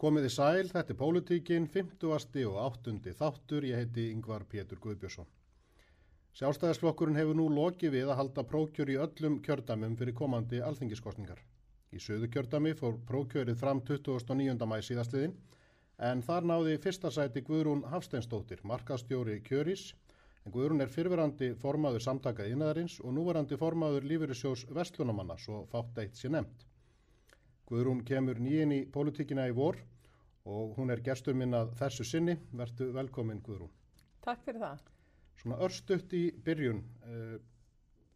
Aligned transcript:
Komiði 0.00 0.30
sæl, 0.32 0.68
þetta 0.72 0.94
er 0.94 0.96
Pólitíkin, 0.96 1.66
50. 1.68 2.46
og 2.48 2.54
8. 2.86 3.10
þáttur, 3.18 3.66
ég 3.68 3.82
heiti 3.82 4.06
Yngvar 4.14 4.46
Pétur 4.48 4.78
Guðbjörnsson. 4.80 5.26
Sjálfstæðisflokkurinn 6.38 7.18
hefur 7.20 7.36
nú 7.36 7.50
lokið 7.52 7.92
við 7.98 8.08
að 8.08 8.16
halda 8.22 8.44
prókjör 8.48 8.92
í 8.94 8.96
öllum 9.04 9.36
kjördamum 9.44 9.98
fyrir 10.00 10.16
komandi 10.16 10.62
alþingiskostningar. 10.64 11.42
Í 11.92 12.00
söðu 12.00 12.30
kjördami 12.32 12.72
fór 12.78 12.96
prókjörið 13.10 13.60
fram 13.60 13.82
29. 13.90 14.56
mæ 14.72 14.78
síðastliðin, 14.88 15.36
en 16.08 16.24
þar 16.24 16.48
náði 16.48 16.80
fyrsta 16.80 17.12
sæti 17.12 17.44
Guðrún 17.44 17.84
Hafsteinsdóttir, 17.92 18.64
markastjóri 18.64 19.42
kjörís, 19.50 19.90
en 20.46 20.56
Guðrún 20.56 20.80
er 20.80 20.96
fyrverandi 20.96 21.52
formaður 21.60 22.08
samtaka 22.08 22.48
innæðarins 22.48 22.96
og 23.04 23.12
núverandi 23.20 23.60
formaður 23.60 24.08
lífyrirsjós 24.14 24.64
Vestlunamanna, 24.72 25.36
svo 25.36 25.66
fátt 25.68 26.00
eitt 26.00 26.16
sé 26.16 26.32
nefnt. 26.32 26.69
Guðrún 27.70 28.00
kemur 28.02 28.40
nýjinn 28.42 28.72
í 28.74 28.80
pólitíkina 28.90 29.44
í 29.46 29.52
vor 29.54 29.76
og 30.50 30.72
hún 30.74 30.90
er 30.90 31.02
gestur 31.06 31.36
minn 31.38 31.54
að 31.54 31.76
þessu 31.78 32.06
sinni. 32.08 32.34
Vertu 32.58 32.88
velkomin 32.96 33.42
Guðrún. 33.46 33.70
Takk 34.24 34.42
fyrir 34.42 34.64
það. 34.64 34.82
Svona 35.38 35.58
örstutt 35.64 36.12
í 36.18 36.24
byrjun, 36.44 36.82
uh, 37.06 37.36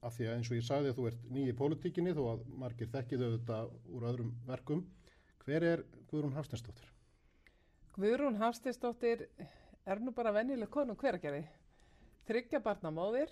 af 0.05 0.17
því 0.17 0.27
að 0.27 0.35
eins 0.35 0.51
og 0.51 0.59
ég 0.59 0.67
sagði 0.67 0.91
að 0.91 0.99
þú 0.99 1.07
ert 1.11 1.29
nýj 1.37 1.53
í 1.53 1.57
pólitíkinni 1.61 2.17
þó 2.17 2.23
að 2.33 2.43
margir 2.65 2.91
þekkiðu 2.93 3.31
þetta 3.37 3.61
úr 3.95 4.09
öðrum 4.11 4.35
verkum. 4.49 4.83
Hver 5.45 5.69
er 5.71 5.85
Guðrún 6.11 6.35
Hafsteinsdóttir? 6.35 6.91
Guðrún 7.95 8.41
Hafsteinsdóttir 8.43 9.29
er 9.87 10.03
nú 10.03 10.13
bara 10.17 10.35
vennileg 10.35 10.73
konu 10.73 10.99
hveragerði. 10.99 11.45
Tryggja 12.27 12.59
barnamóðir 12.65 13.31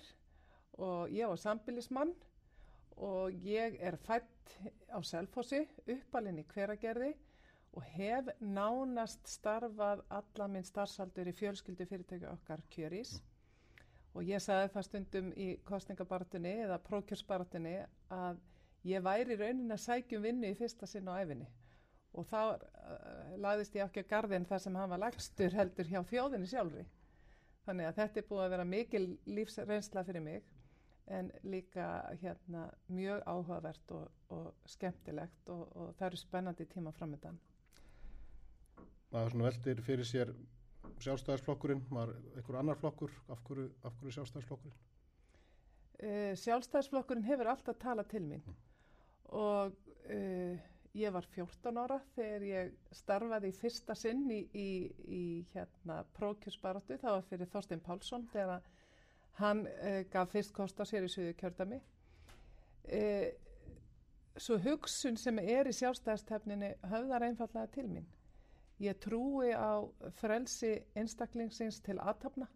og 0.79 1.11
ég 1.11 1.27
var 1.27 1.41
sambilismann 1.41 2.15
og 2.97 3.33
ég 3.45 3.77
er 3.81 3.97
fætt 3.97 4.57
á 4.93 4.99
Selfossi, 5.01 5.63
uppalinn 5.89 6.41
í 6.41 6.47
hveragerði 6.53 7.13
og 7.73 7.85
hef 7.95 8.29
nánast 8.39 9.25
starfað 9.29 10.03
alla 10.13 10.47
minn 10.51 10.65
starfsaldur 10.67 11.31
í 11.31 11.35
fjölskyldu 11.37 11.87
fyrirtöku 11.89 12.29
okkar 12.29 12.61
kjörís 12.73 13.15
og 14.13 14.29
ég 14.29 14.41
sagði 14.43 14.69
það 14.75 14.87
stundum 14.87 15.31
í 15.33 15.49
kostningabartunni 15.65 16.53
eða 16.67 16.77
prókjörsbartunni 16.85 17.75
að 18.13 18.41
ég 18.85 19.03
væri 19.03 19.39
raunin 19.39 19.73
að 19.73 19.85
sækjum 19.87 20.25
vinnu 20.27 20.51
í 20.53 20.57
fyrsta 20.59 20.89
sinn 20.89 21.09
á 21.09 21.17
æfinni 21.17 21.49
og 22.13 22.27
þá 22.29 22.41
uh, 22.53 23.37
lagðist 23.41 23.75
ég 23.77 23.87
ekki 23.87 24.03
að 24.03 24.11
gardin 24.11 24.45
þar 24.45 24.61
sem 24.61 24.75
hann 24.77 24.91
var 24.91 25.01
lagstur 25.01 25.55
heldur 25.57 25.89
hjá 25.89 26.01
þjóðinni 26.11 26.49
sjálfri. 26.49 26.83
Þannig 27.65 27.89
að 27.89 27.99
þetta 28.01 28.19
er 28.19 28.27
búið 28.29 28.43
að 28.43 28.53
vera 28.53 28.67
mikil 28.67 29.05
lífsreynsla 29.25 30.03
fyrir 30.05 30.25
mig 30.25 30.51
en 31.07 31.31
líka 31.43 31.85
hérna 32.21 32.67
mjög 32.87 33.23
áhugavert 33.27 33.91
og, 33.91 34.11
og 34.29 34.53
skemmtilegt 34.65 35.49
og, 35.49 35.67
og 35.75 35.95
það 35.97 36.07
eru 36.07 36.19
spennandi 36.21 36.67
tíma 36.71 36.93
framöndan. 36.95 37.39
Það 39.11 39.25
er 39.25 39.33
svona 39.33 39.49
veldir 39.49 39.81
fyrir 39.85 40.07
sér 40.09 40.33
sjálfstæðarsflokkurinn, 41.03 41.83
var 41.91 42.13
einhver 42.35 42.59
annar 42.59 42.79
flokkur, 42.79 43.11
af 43.29 43.41
hverju, 43.47 43.69
af 43.83 43.95
hverju 43.99 44.15
sjálfstæðarsflokkurinn? 44.17 44.77
Uh, 46.03 46.33
sjálfstæðarsflokkurinn 46.39 47.27
hefur 47.27 47.51
alltaf 47.51 47.79
talað 47.79 48.09
til 48.15 48.23
mín 48.27 48.43
mm. 48.43 48.55
og 49.39 49.75
uh, 50.09 50.63
ég 50.93 51.13
var 51.13 51.27
14 51.35 51.79
ára 51.79 51.99
þegar 52.15 52.47
ég 52.47 52.73
starfaði 52.95 53.51
í 53.51 53.57
fyrsta 53.57 53.95
sinn 53.97 54.25
í, 54.31 54.41
í, 54.53 54.69
í 55.03 55.23
hérna 55.53 56.01
prókjusbaratu, 56.17 56.97
það 57.01 57.17
var 57.17 57.27
fyrir 57.29 57.51
Þorstein 57.53 57.83
Pálsson 57.85 58.27
þegar 58.33 58.57
að 58.57 58.71
Hann 59.39 59.65
eh, 59.67 60.03
gaf 60.11 60.33
fyrst 60.33 60.53
kost 60.53 60.81
á 60.81 60.85
sér 60.85 61.07
í 61.07 61.11
söðu 61.11 61.33
kjördami. 61.39 61.79
Eh, 62.85 63.31
svo 64.37 64.57
hugsun 64.61 65.17
sem 65.17 65.39
er 65.41 65.69
í 65.69 65.73
sjálfstæðastefninu 65.77 66.73
höfðar 66.91 67.25
einfallega 67.29 67.71
til 67.73 67.87
mín. 67.89 68.05
Ég 68.81 68.97
trúi 68.99 69.53
á 69.53 69.85
frelsi 70.19 70.75
einstaklingsins 70.97 71.79
til 71.85 71.99
aðtapna. 72.01 72.47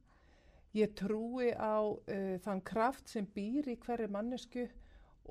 Ég 0.76 0.94
trúi 0.98 1.54
á 1.56 1.80
uh, 1.86 2.36
þann 2.44 2.62
kraft 2.68 3.10
sem 3.10 3.26
býr 3.34 3.70
í 3.72 3.78
hverju 3.82 4.10
mannesku 4.12 4.66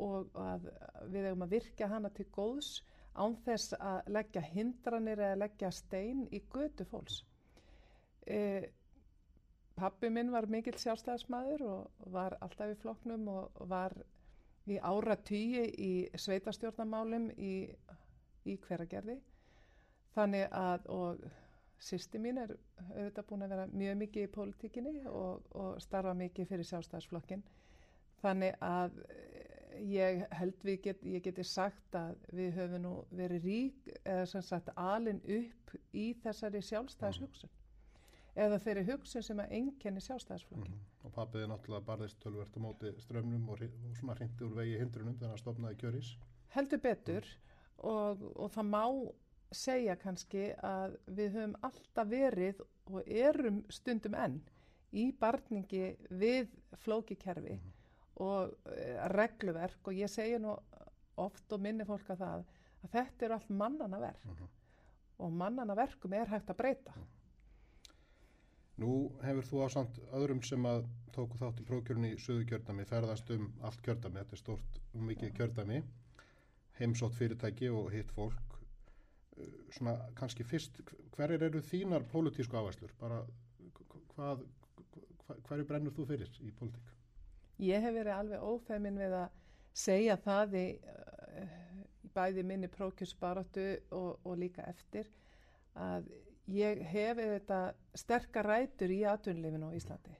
og 0.03 0.33
að 0.41 0.71
við 1.13 1.29
hefum 1.29 1.45
að 1.45 1.53
virka 1.53 1.89
hana 1.91 2.11
til 2.15 2.27
góðs 2.33 2.71
án 3.17 3.37
þess 3.45 3.77
að 3.77 4.11
leggja 4.17 4.43
hindranir 4.49 5.21
eða 5.21 5.43
leggja 5.45 5.71
stein 5.73 6.25
í 6.33 6.41
götu 6.53 6.87
fólks. 6.89 7.21
Uh, 8.27 8.65
Pappi 9.77 10.09
minn 10.09 10.31
var 10.33 10.47
mikill 10.49 10.79
sjálfstæðismæður 10.81 11.63
og 11.69 12.05
var 12.13 12.35
alltaf 12.45 12.71
í 12.73 12.77
floknum 12.81 13.27
og 13.29 13.59
var 13.73 13.93
í 14.73 14.79
ára 14.91 15.17
tíi 15.29 15.65
í 15.87 15.91
sveitastjórnamálum 16.17 17.27
í, 17.37 17.51
í 18.49 18.55
hveragerði. 18.67 19.19
Þannig 20.17 20.47
að, 20.57 20.89
og 20.97 21.27
sýsti 21.89 22.23
mín 22.25 22.41
er 22.41 22.55
auðvitað 22.87 23.29
búin 23.29 23.45
að 23.45 23.53
vera 23.53 23.67
mjög 23.83 23.99
mikið 24.05 24.25
í 24.25 24.33
pólitíkinni 24.39 24.95
og, 25.13 25.45
og 25.53 25.77
starfa 25.85 26.17
mikið 26.23 26.49
fyrir 26.55 26.71
sjálfstæðisflokkin. 26.71 27.45
Þannig 28.25 28.57
að 28.65 28.97
ég 29.93 30.25
held 30.41 30.65
við 30.65 30.81
get, 30.89 31.05
ég 31.05 31.27
geti 31.29 31.45
sagt 31.45 32.01
að 32.01 32.17
við 32.33 32.57
höfum 32.63 32.87
nú 32.87 32.95
verið 33.13 33.45
rík 33.51 33.93
eða 34.07 34.25
sem 34.33 34.49
sagt 34.49 34.73
alin 34.81 35.21
upp 35.21 35.77
í 35.93 36.09
þessari 36.25 36.65
sjálfstæðishugsun 36.65 37.53
eða 38.37 38.59
þeirri 38.63 38.85
hugsun 38.91 39.25
sem 39.25 39.41
að 39.41 39.53
enginni 39.59 40.03
sjálfstæðisflokki. 40.05 40.71
Mm 40.71 40.79
-hmm. 40.79 41.05
Og 41.09 41.13
pappiði 41.13 41.49
náttúrulega 41.51 41.87
barðist 41.87 42.19
tölvert 42.21 42.57
á 42.57 42.61
móti 42.61 42.93
strömmnum 43.01 43.49
og, 43.49 43.63
og 43.63 43.97
svona 43.97 44.17
hrindi 44.19 44.45
úr 44.45 44.57
vegi 44.61 44.79
hindrunum 44.79 45.17
þegar 45.17 45.33
hann 45.35 45.45
stopnaði 45.45 45.79
kjörís. 45.83 46.17
Heldur 46.55 46.81
betur 46.81 47.25
mm. 47.25 47.89
og, 47.91 48.27
og 48.37 48.51
það 48.51 48.69
má 48.75 48.85
segja 49.53 49.97
kannski 49.97 50.51
að 50.63 50.99
við 51.07 51.39
höfum 51.39 51.57
alltaf 51.63 52.09
verið 52.11 52.61
og 52.91 53.03
erum 53.07 53.65
stundum 53.71 54.15
enn 54.15 54.41
í 54.93 55.13
barningi 55.13 55.97
við 56.11 56.51
flókikerfi 56.83 57.57
mm. 57.57 57.73
og 58.25 58.53
uh, 58.53 59.09
regluverk 59.15 59.89
og 59.89 59.95
ég 59.95 60.11
segja 60.11 60.39
nú 60.39 60.57
oft 61.17 61.53
og 61.53 61.61
minni 61.63 61.87
fólk 61.89 62.11
að 62.11 62.23
það 62.25 62.45
að 62.87 62.93
þetta 62.93 63.27
eru 63.27 63.35
allt 63.35 63.51
mannana 63.51 64.01
verk 64.01 64.25
-hmm. 64.25 64.49
og 65.19 65.33
mannana 65.33 65.75
verkum 65.75 66.13
er 66.13 66.29
hægt 66.29 66.51
að 66.51 66.57
breyta. 66.57 66.93
Nú 68.83 69.09
hefur 69.25 69.47
þú 69.49 69.61
ásand 69.65 69.99
öðrum 70.13 70.43
sem 70.45 70.67
að 70.69 70.83
tóku 71.17 71.39
þátt 71.41 71.63
í 71.63 71.65
prókjörni 71.69 72.11
í 72.13 72.19
söðu 72.21 72.45
kjördami 72.51 72.85
ferðast 72.89 73.31
um 73.33 73.47
allt 73.65 73.81
kjördami, 73.85 74.21
þetta 74.21 74.37
er 74.37 74.41
stort 74.43 74.81
og 74.93 75.07
mikið 75.09 75.33
kjördami, 75.39 75.79
heimsótt 76.77 77.17
fyrirtæki 77.17 77.71
og 77.73 77.89
hitt 77.95 78.13
fólk. 78.13 78.59
Uh, 79.37 79.55
svona 79.73 79.97
kannski 80.19 80.45
fyrst, 80.45 80.83
hverjir 81.17 81.47
eru 81.49 81.63
þínar 81.65 82.05
pólitísku 82.13 82.59
áherslur? 82.61 82.93
Bara 83.01 83.23
hvað, 84.13 84.45
hvað, 85.25 85.41
hverju 85.49 85.69
brennur 85.73 85.97
þú 85.97 86.09
fyrir 86.13 86.37
í 86.45 86.53
pólitík? 86.61 86.93
Ég 87.65 87.81
hef 87.81 87.97
verið 87.97 88.13
alveg 88.19 88.45
ófæmin 88.45 89.01
við 89.01 89.17
að 89.23 89.41
segja 89.87 90.19
það 90.21 90.61
í, 90.61 90.67
uh, 91.41 91.81
í 92.05 92.13
bæði 92.13 92.45
minni 92.45 92.69
prókjörsbaratu 92.77 93.71
og, 93.97 94.21
og 94.21 94.37
líka 94.45 94.69
eftir 94.69 95.09
að 95.81 96.13
ég 96.47 96.83
hef 96.93 97.19
auðvitað 97.19 97.75
sterkar 97.99 98.47
rætur 98.47 98.93
í 98.95 99.01
atvinnlefinu 99.09 99.71
á 99.73 99.77
Íslandi 99.77 100.15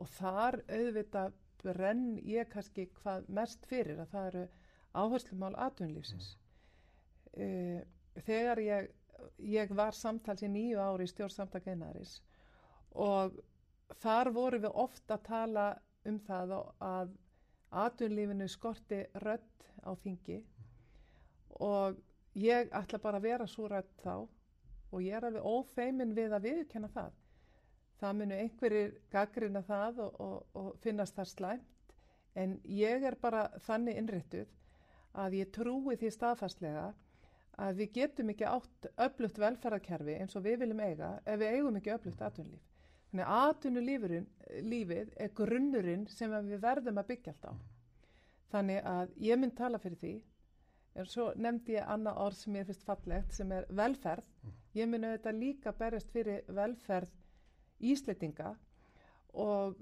og 0.00 0.08
þar 0.16 0.60
auðvitað 0.68 1.36
brenn 1.60 2.16
ég 2.24 2.48
kannski 2.48 2.86
hvað 3.00 3.28
mest 3.28 3.66
fyrir 3.68 4.00
að 4.00 4.14
það 4.14 4.28
eru 4.30 4.44
áherslumál 4.96 5.52
atvinnlífsins. 5.66 6.32
Mm. 7.36 7.44
Uh, 7.44 8.22
þegar 8.26 8.58
ég, 8.64 8.88
ég 9.44 9.74
var 9.76 9.94
samtals 9.94 10.42
í 10.42 10.48
nýju 10.50 10.80
ári 10.82 11.06
í 11.06 11.12
stjórnsamtakainaris 11.12 12.16
og 12.98 13.36
þar 14.02 14.32
voru 14.34 14.58
við 14.64 14.80
ofta 14.82 15.18
að 15.18 15.26
tala 15.28 15.66
um 16.08 16.18
það 16.26 16.56
að 16.82 17.12
atvinnlífinu 17.84 18.48
skorti 18.50 19.04
rött 19.22 19.68
á 19.86 19.94
þingi 20.02 20.40
og 21.60 22.00
ég 22.34 22.72
ætla 22.74 22.98
bara 22.98 23.20
að 23.20 23.28
vera 23.28 23.46
svo 23.46 23.68
rött 23.70 23.92
þá 24.02 24.26
og 24.90 25.02
ég 25.04 25.16
er 25.16 25.26
alveg 25.26 25.46
ófeimin 25.46 26.14
við 26.16 26.34
að 26.36 26.46
viðkenna 26.48 26.90
það. 26.94 27.12
Það 28.00 28.16
munu 28.16 28.38
einhverjir 28.42 28.94
gaggrina 29.12 29.62
það 29.66 30.00
og, 30.06 30.16
og, 30.24 30.56
og 30.56 30.70
finnast 30.80 31.18
það 31.18 31.30
slæmt 31.34 31.94
en 32.40 32.56
ég 32.64 33.04
er 33.04 33.16
bara 33.20 33.48
þannig 33.66 33.98
innrittuð 34.00 34.56
að 35.20 35.36
ég 35.40 35.52
trúi 35.54 35.96
því 35.98 36.12
staðfastlega 36.14 36.88
að 37.60 37.80
við 37.82 37.92
getum 37.98 38.32
ekki 38.32 38.46
átt 38.48 38.88
öflugt 39.04 39.40
velferðarkerfi 39.42 40.16
eins 40.16 40.36
og 40.38 40.46
við 40.46 40.62
viljum 40.62 40.80
eiga 40.80 41.10
ef 41.26 41.40
við 41.42 41.56
eigum 41.56 41.76
ekki 41.80 41.94
öflugt 41.96 42.22
atvinnulíf. 42.24 42.62
Þannig 43.10 43.26
að 43.26 43.48
atvinnulífið 43.50 45.14
er 45.18 45.32
grunnurinn 45.34 46.06
sem 46.08 46.34
við 46.46 46.62
verðum 46.62 47.00
að 47.02 47.08
byggja 47.10 47.34
allt 47.34 47.48
á. 47.50 47.54
Þannig 48.50 48.86
að 48.86 49.16
ég 49.26 49.40
mynd 49.40 49.56
tala 49.58 49.80
fyrir 49.82 50.00
því 50.00 50.14
en 50.94 51.06
svo 51.06 51.30
nefndi 51.36 51.76
ég 51.76 51.86
annað 51.86 52.22
orð 52.24 52.40
sem 52.40 52.56
ég 52.58 52.66
finnst 52.68 52.86
fallegt 52.86 53.36
sem 53.36 53.52
er 53.52 53.68
velferð 53.68 54.26
mm. 54.26 54.56
ég 54.80 54.90
mun 54.90 55.06
auðvitað 55.06 55.40
líka 55.44 55.72
berjast 55.78 56.10
fyrir 56.10 56.42
velferð 56.48 57.14
íslitinga 57.92 58.54
og 59.38 59.78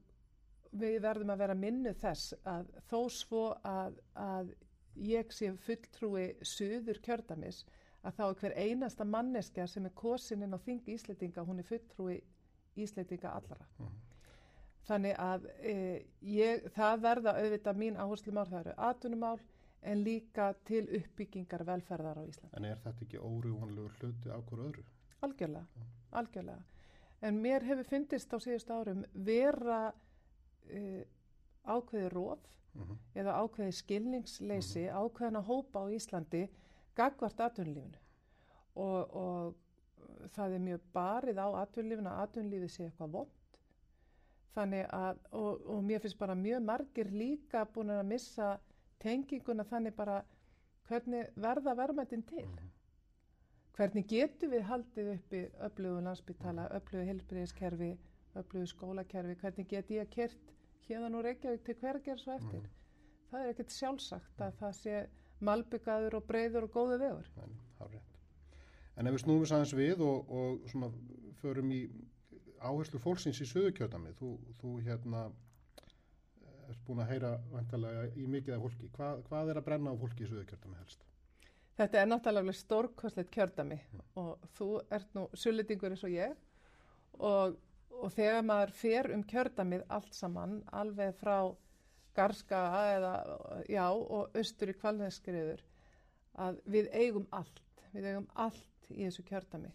við 0.79 1.01
verðum 1.03 1.33
að 1.33 1.43
vera 1.45 1.57
minnu 1.57 1.95
þess 1.97 2.35
að 2.45 2.69
þó 2.91 2.99
svo 3.13 3.45
að, 3.67 3.97
að 4.13 4.53
ég 5.01 5.33
sé 5.33 5.53
fulltrúi 5.65 6.27
söður 6.45 7.01
kjördamis 7.05 7.65
að 8.07 8.19
þá 8.19 8.25
er 8.27 8.37
hver 8.43 8.57
einasta 8.57 9.07
manneskja 9.09 9.67
sem 9.67 9.87
er 9.89 9.95
kosininn 9.97 10.55
á 10.55 10.59
þingi 10.63 10.95
Ísleitinga, 10.95 11.45
hún 11.45 11.63
er 11.63 11.67
fulltrúi 11.67 12.19
Ísleitinga 12.79 13.33
allara. 13.35 13.67
Mhm. 13.79 13.97
Þannig 14.89 15.17
að 15.21 15.47
e, 15.61 15.73
ég, 16.25 16.69
það 16.73 17.03
verða 17.05 17.35
auðvitað 17.37 17.81
mín 17.83 17.99
áherslumál, 18.01 18.47
það 18.49 18.61
eru 18.61 18.75
atvinnumál 18.89 19.41
en 19.83 20.03
líka 20.05 20.53
til 20.67 20.85
uppbyggingar 20.99 21.65
velferðar 21.67 22.21
á 22.21 22.25
Íslandi. 22.27 22.57
En 22.57 22.67
er 22.67 22.81
þetta 22.83 23.07
ekki 23.07 23.21
órjúvanlegur 23.23 23.95
hluti 24.01 24.33
af 24.35 24.45
hverju 24.49 24.69
öðru? 24.71 24.85
Algjörlega, 25.27 25.87
algjörlega. 26.21 26.63
En 27.23 27.41
mér 27.43 27.67
hefur 27.67 27.87
fyndist 27.87 28.35
á 28.35 28.39
síðust 28.39 28.71
árum 28.71 29.03
vera 29.13 29.89
uh, 29.91 31.03
ákveði 31.67 32.13
róf 32.15 32.47
Mm 32.79 32.99
eða 33.19 33.35
ákveði 33.43 33.75
skilningsleysi 33.75 34.85
ákveðina 34.93 35.41
hópa 35.43 35.83
á 35.83 35.87
Íslandi 35.91 36.45
gagvart 36.99 37.41
atvinnulífinu 37.41 37.99
og, 38.79 39.17
og 39.23 40.29
það 40.37 40.55
er 40.55 40.65
mjög 40.67 40.85
barið 40.95 41.41
á 41.43 41.49
atvinnulífinu 41.65 42.13
að 42.13 42.23
atvinnulífið 42.27 42.73
sé 42.75 42.87
eitthvað 42.87 43.15
vond 43.17 43.59
þannig 44.55 44.87
að 44.95 45.21
og, 45.41 45.67
og 45.75 45.83
mér 45.89 46.05
finnst 46.05 46.21
bara 46.21 46.39
mjög 46.39 46.65
margir 46.69 47.11
líka 47.15 47.65
búin 47.75 47.95
að 47.97 48.07
missa 48.13 48.53
tenginguna 49.03 49.65
þannig 49.69 49.95
bara 49.97 50.23
hvernig 50.89 51.31
verða 51.37 51.77
verðmættin 51.79 52.25
til 52.29 52.47
hvernig 53.79 54.09
getum 54.11 54.51
við 54.51 54.65
haldið 54.67 55.09
uppi 55.13 55.41
öflugu 55.63 56.03
landsbytala, 56.03 56.65
öflugu 56.75 57.05
helbriðiskerfi, 57.07 57.93
öflugu 58.41 58.67
skólakerfi, 58.73 59.37
hvernig 59.39 59.69
get 59.71 59.93
ég 59.95 60.11
kert 60.11 60.55
hérðan 60.89 61.19
úr 61.19 61.29
Reykjavík 61.29 61.65
til 61.67 61.77
hver 61.79 62.01
að 62.01 62.09
gera 62.09 62.23
svo 62.23 62.35
eftir. 62.35 62.67
Það 63.31 63.45
er 63.45 63.53
ekkert 63.53 63.75
sjálfsagt 63.77 64.43
að 64.43 64.55
það 64.59 64.77
sé 64.81 65.01
malbyggaður 65.45 66.19
og 66.19 66.27
breyður 66.27 66.67
og 66.67 66.75
góðu. 66.75 66.99
Nei, 67.05 67.59
hárrétt. 67.79 68.15
En 68.99 69.07
ef 69.07 69.15
við 69.15 69.23
snúum 69.23 69.43
við 69.45 69.53
aðeins 69.55 69.75
við 69.79 70.03
og, 70.09 70.33
og 70.41 70.71
svona 70.73 70.89
förum 71.39 71.71
í 71.71 71.83
áherslu 72.59 72.99
fólksins 72.99 73.39
í 73.45 73.47
söðukjötami, 73.47 74.11
þú, 74.19 74.33
þú 74.59 74.73
hérna 74.89 75.29
erst 76.69 76.83
búin 76.87 77.03
að 77.03 77.13
heyra 77.13 77.31
vantarlega 77.53 78.09
í 78.17 78.27
mikið 78.31 78.57
af 78.57 78.65
fólki. 78.65 78.91
Hva, 78.97 79.13
hvað 79.29 79.53
er 79.53 79.61
að 79.61 79.69
brenna 79.69 79.95
á 79.95 80.01
fólki 80.01 80.27
í 80.27 80.31
söðukjötami 80.31 80.81
helst? 80.81 81.07
Þetta 81.79 82.01
er 82.01 82.11
náttúrulega 82.11 82.57
stórkosleitt 82.59 83.31
kjördami 83.35 83.79
og 84.19 84.49
þú 84.59 84.69
ert 84.97 85.15
nú 85.15 85.29
sulitingur 85.39 85.95
eins 85.95 86.05
og 86.07 86.15
ég 86.15 86.35
og, 87.19 87.55
og 87.95 88.13
þegar 88.17 88.47
maður 88.47 88.75
fer 88.81 89.11
um 89.15 89.23
kjördamið 89.23 89.85
allt 89.95 90.15
saman 90.17 90.59
alveg 90.75 91.15
frá 91.21 91.37
Garska 92.19 92.63
eða, 92.97 93.13
já, 93.71 93.85
og 93.95 94.35
austur 94.35 94.73
í 94.73 94.79
kvalneskriður 94.81 95.63
að 96.43 96.59
við 96.67 96.89
eigum 96.95 97.29
allt, 97.31 97.85
við 97.93 98.11
eigum 98.11 98.27
allt 98.35 98.91
í 98.91 99.05
þessu 99.05 99.23
kjördami 99.29 99.71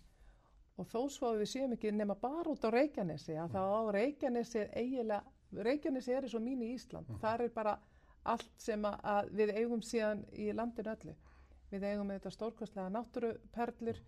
og 0.81 0.89
þó 0.89 0.99
svo 1.13 1.31
við 1.37 1.51
séum 1.53 1.75
ekki 1.75 1.93
nema 1.93 2.15
bara 2.19 2.51
út 2.51 2.65
á 2.65 2.69
Reykjanesi 2.73 3.37
að 3.37 3.55
þá 3.55 3.61
á 3.63 3.81
Reykjanesi 3.95 4.63
eiginlega, 4.73 5.21
Reykjanesi 5.53 6.13
er 6.13 6.25
eins 6.25 6.35
og 6.37 6.43
mín 6.43 6.63
í 6.65 6.73
Ísland, 6.73 7.09
þar 7.21 7.45
er 7.45 7.53
bara 7.53 7.77
allt 8.23 8.51
sem 8.61 8.83
að, 8.87 9.29
við 9.35 9.53
eigum 9.59 9.81
síðan 9.83 10.23
í 10.39 10.49
landinu 10.55 10.93
öllu. 10.95 11.15
Við 11.73 11.85
eigum 11.89 12.07
með 12.07 12.19
þetta 12.19 12.33
stórkostlega 12.35 12.91
náttúruperlur, 12.93 13.99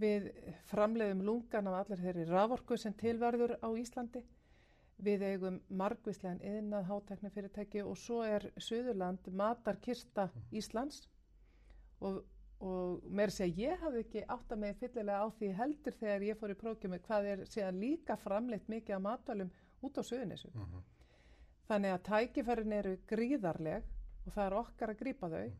við 0.00 0.28
framleiðum 0.70 1.24
lungan 1.26 1.70
af 1.70 1.78
allir 1.80 2.02
þeirri 2.04 2.26
raforku 2.28 2.78
sem 2.78 2.94
tilverður 3.00 3.56
á 3.58 3.68
Íslandi, 3.76 4.22
við 5.00 5.24
eigum 5.24 5.56
margvíslegan 5.80 6.42
yðnað 6.44 6.90
hátækni 6.90 7.30
fyrirtæki 7.34 7.82
og 7.82 7.96
svo 7.98 8.20
er 8.24 8.50
Suðurland 8.60 9.30
matarkista 9.32 10.28
Íslands. 10.52 11.06
Og, 12.04 12.20
og 12.60 13.08
mér 13.08 13.32
sé 13.32 13.48
að 13.48 13.62
ég 13.64 13.80
hafði 13.80 14.04
ekki 14.04 14.26
átt 14.28 14.52
að 14.52 14.62
með 14.62 14.78
fyllilega 14.82 15.24
á 15.24 15.28
því 15.38 15.50
heldur 15.56 15.96
þegar 16.00 16.26
ég 16.28 16.38
fór 16.40 16.52
í 16.52 16.58
prókjumi 16.60 17.00
hvað 17.06 17.28
er 17.32 17.44
síðan 17.48 17.80
líka 17.80 18.16
framleitt 18.20 18.68
mikið 18.72 18.96
af 18.98 19.04
matalum 19.08 19.52
út 19.80 19.98
á 19.98 20.02
Suðunissu. 20.02 20.50
Mm 20.54 20.64
-hmm. 20.64 20.82
Þannig 21.68 21.92
að 21.94 22.06
tækifærin 22.08 22.72
eru 22.72 22.96
gríðarleg 23.06 23.84
og 24.26 24.32
það 24.32 24.46
er 24.46 24.54
okkar 24.58 24.90
að 24.90 25.00
grípa 25.02 25.28
þau. 25.28 25.52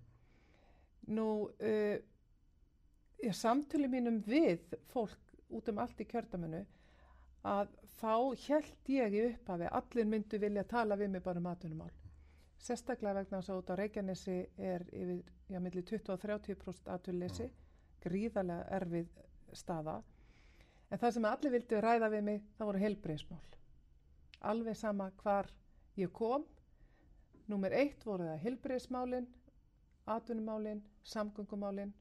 Nú, 1.06 1.50
uh, 1.60 1.98
samtölu 3.32 3.88
mínum 3.88 4.22
við 4.26 4.74
fólk 4.92 5.34
út 5.50 5.68
um 5.68 5.78
allt 5.78 6.00
í 6.00 6.06
kjördaminu 6.08 6.64
að 7.42 7.68
þá 8.00 8.36
held 8.46 8.90
ég 8.92 9.14
í 9.16 9.22
upphafi 9.30 9.70
allir 9.78 10.06
myndu 10.06 10.38
vilja 10.38 10.64
tala 10.64 10.96
við 10.96 11.10
mig 11.10 11.22
bara 11.22 11.38
um 11.38 11.46
atvinnumál. 11.46 11.90
Sérstaklega 12.60 13.14
vegna 13.14 13.40
þess 13.40 13.50
að 13.50 13.60
út 13.62 13.70
á 13.72 13.74
Reykjanesi 13.80 14.38
er 14.58 14.82
yfir, 14.92 15.22
já, 15.48 15.58
millir 15.58 15.84
20-30% 15.88 16.90
atvinnleysi, 16.92 17.46
gríðarlega 18.04 18.66
erfið 18.76 19.08
staða. 19.56 20.02
En 20.90 20.98
það 20.98 21.14
sem 21.16 21.28
allir 21.30 21.54
vildu 21.54 21.80
ræða 21.80 22.10
við 22.12 22.26
mig, 22.26 22.42
það 22.58 22.70
voru 22.70 22.82
helbreyðsmál. 22.84 23.59
Alveg 24.40 24.76
sama 24.76 25.10
hvar 25.22 25.48
ég 26.00 26.12
kom. 26.16 26.44
Númer 27.50 27.72
eitt 27.74 28.04
voru 28.06 28.24
það 28.28 28.42
helbreyðsmálinn, 28.44 29.26
atvinnumálinn, 30.06 30.82
samgöngumálinn 31.02 31.92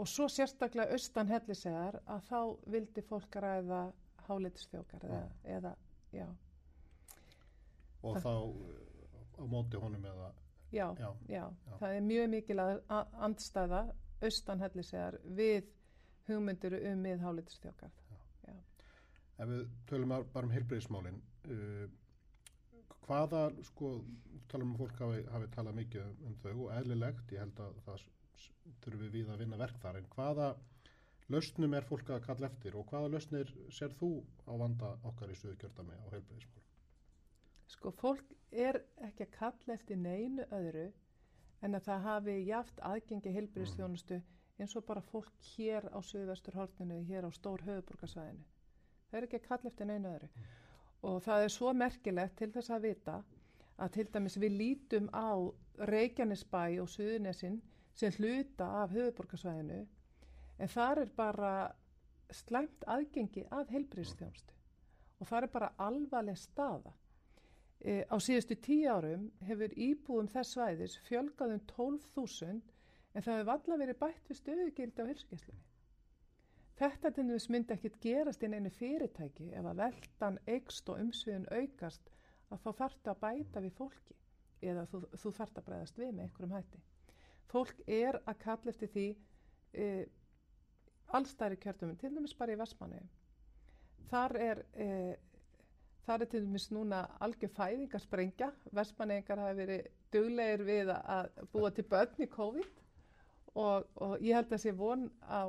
og 0.00 0.08
svo 0.08 0.24
sérstaklega 0.32 0.94
austan 0.96 1.28
hellisegar 1.28 1.98
að 2.08 2.22
þá 2.30 2.38
vildi 2.72 3.02
fólk 3.04 3.36
ræða 3.44 3.82
háleitisfjókar 4.26 5.04
eða, 5.04 5.20
eða, 5.44 5.72
já. 6.16 6.26
Og 8.02 8.16
þá 8.24 8.30
uh, 8.32 9.36
á 9.38 9.44
móti 9.46 9.76
honum 9.82 10.04
eða... 10.08 10.30
Já, 10.72 10.86
Já, 10.96 11.10
já, 11.28 11.42
já. 11.68 11.76
það 11.82 11.96
er 11.98 12.04
mjög 12.06 12.30
mikil 12.32 12.56
að 12.62 12.78
a- 12.88 13.06
andstæða 13.26 13.82
austan 14.24 14.62
hellisegar 14.64 15.18
við 15.36 15.66
hugmyndur 16.30 16.78
um 16.80 17.02
mið 17.04 17.20
háleitisfjókar. 17.26 17.92
Ef 19.42 19.48
við 19.50 19.62
tölum 19.90 20.12
bara 20.32 20.46
um 20.46 20.52
heilbreyðismálin, 20.54 21.20
uh, 21.50 21.86
hvaða, 23.06 23.42
sko, 23.66 23.92
talum 24.50 24.74
um 24.74 24.80
fólk 24.80 24.98
hafi, 25.02 25.22
hafi 25.34 25.48
talað 25.54 25.78
mikið 25.80 26.04
um, 26.10 26.36
þau 26.42 26.52
og 26.54 26.74
eðlilegt, 26.78 27.32
ég 27.34 27.42
held 27.44 27.62
að 27.64 27.80
það 27.86 28.04
þurfum 28.84 29.12
við 29.16 29.32
að 29.32 29.42
vinna 29.42 29.58
verk 29.60 29.80
þar, 29.82 29.98
en 29.98 30.10
hvaða 30.14 30.48
lausnum 31.32 31.74
er 31.74 31.86
fólk 31.86 32.10
að 32.12 32.24
kalla 32.26 32.48
eftir 32.50 32.76
og 32.78 32.88
hvaða 32.90 33.12
lausnir 33.14 33.50
ser 33.74 33.94
þú 33.98 34.10
á 34.46 34.52
vanda 34.58 34.92
okkar 35.08 35.32
í 35.32 35.38
Suðurkjördami 35.38 35.96
á 35.98 36.06
heilbreyðismálin? 36.12 36.68
Sko, 37.72 37.92
fólk 37.96 38.34
er 38.50 38.82
ekki 39.06 39.26
að 39.26 39.34
kalla 39.38 39.76
eftir 39.78 39.98
neinu 39.98 40.46
öðru 40.52 40.88
en 41.62 41.78
að 41.78 41.86
það 41.88 42.06
hafi 42.08 42.36
jaft 42.46 42.82
aðgengi 42.84 43.34
heilbyrðistjónustu 43.36 44.18
eins 44.60 44.74
og 44.76 44.84
bara 44.86 45.02
fólk 45.02 45.30
hér 45.54 45.88
á 45.90 45.98
Suðvestur 46.04 46.58
hortinu, 46.58 47.00
hér 47.08 47.26
á 47.26 47.30
stór 47.34 47.62
höfuborgarsvæðinu. 47.66 48.44
Það 49.10 49.18
er 49.18 49.26
ekki 49.28 49.40
að 49.40 49.48
kalla 49.48 49.70
eftir 49.72 49.88
neinu 49.88 50.12
öðru. 50.12 50.28
Og 51.02 51.22
það 51.24 51.44
er 51.44 51.52
svo 51.52 51.72
merkilegt 51.74 52.36
til 52.38 52.50
þess 52.54 52.70
að 52.70 52.88
vita 52.88 53.18
að 53.82 53.92
til 53.96 54.06
dæmis 54.14 54.38
við 54.38 54.56
lítum 54.60 55.08
á 55.10 55.34
Reykjanesbæ 55.90 56.64
og 56.82 56.90
Suðunesin 56.92 57.60
sem 57.94 58.12
hluta 58.18 58.68
af 58.82 58.92
höfuborgarsvæðinu 58.94 59.80
en 60.58 60.68
þar 60.68 61.02
er 61.02 61.14
bara 61.16 61.52
slæmt 62.32 62.84
aðgengi 62.88 63.44
að 63.50 63.72
heilbyrðistjónustu 63.74 64.58
og 65.22 65.28
það 65.28 65.46
er 65.46 65.52
bara 65.54 65.72
alvarleg 65.78 66.38
staða. 66.38 66.92
E, 67.82 68.02
á 68.06 68.16
síðustu 68.22 68.56
tíu 68.62 68.90
árum 68.90 69.28
hefur 69.46 69.74
íbúum 69.74 70.30
þess 70.30 70.56
svæðis 70.56 70.96
fjölgað 71.06 71.56
um 71.56 71.62
12.000 71.74 72.48
en 73.12 73.22
það 73.22 73.34
hefur 73.34 73.50
valla 73.50 73.78
verið 73.82 74.00
bætt 74.00 74.30
við 74.30 74.40
stöðugildi 74.40 75.06
á 75.06 75.10
hilsugjæslunni. 75.10 75.71
Þetta 76.82 77.12
til 77.14 77.28
þess 77.28 77.50
myndi 77.54 77.74
ekkit 77.76 77.98
gerast 78.02 78.42
inn 78.42 78.56
einu 78.58 78.70
fyrirtæki 78.74 79.52
ef 79.54 79.66
að 79.70 79.82
veldan 79.84 80.38
eikst 80.50 80.88
og 80.90 80.98
umsviðun 80.98 81.44
aukast 81.54 82.08
að 82.50 82.64
þá 82.64 82.70
þarftu 82.80 83.12
að 83.12 83.20
bæta 83.20 83.62
við 83.62 83.76
fólki 83.76 84.16
eða 84.66 84.82
þú, 84.90 85.02
þú 85.22 85.32
þarft 85.36 85.60
að 85.60 85.68
bregðast 85.68 86.00
við 86.02 86.10
með 86.10 86.24
einhverjum 86.24 86.56
hætti. 86.56 86.82
Fólk 87.52 87.84
er 87.86 88.18
að 88.24 88.40
kalla 88.42 88.74
eftir 88.74 88.90
því 88.96 89.06
e, 89.78 89.86
allstæri 91.14 91.60
kjörtumum, 91.62 91.96
til 92.00 92.10
dæmis 92.16 92.34
bara 92.38 92.56
í 92.56 92.58
Vestmanni. 92.58 93.04
Þar 94.10 94.38
er 94.42 94.66
e, 94.74 94.90
Það 96.02 96.22
er 96.24 96.30
til 96.30 96.40
dæmis 96.42 96.64
núna 96.74 97.04
algjör 97.22 97.50
fæðingarsprengja. 97.54 98.48
Vestmanningar 98.74 99.38
hafi 99.38 99.58
verið 99.60 99.84
duglegir 100.10 100.64
við 100.66 100.88
að 100.98 101.28
búa 101.52 101.70
til 101.70 101.84
börn 101.86 102.24
í 102.24 102.26
COVID 102.32 102.80
og, 103.54 103.86
og 104.02 104.16
ég 104.18 104.34
held 104.34 104.50
að 104.50 104.64
sé 104.64 104.72
von 104.74 105.06
á 105.22 105.46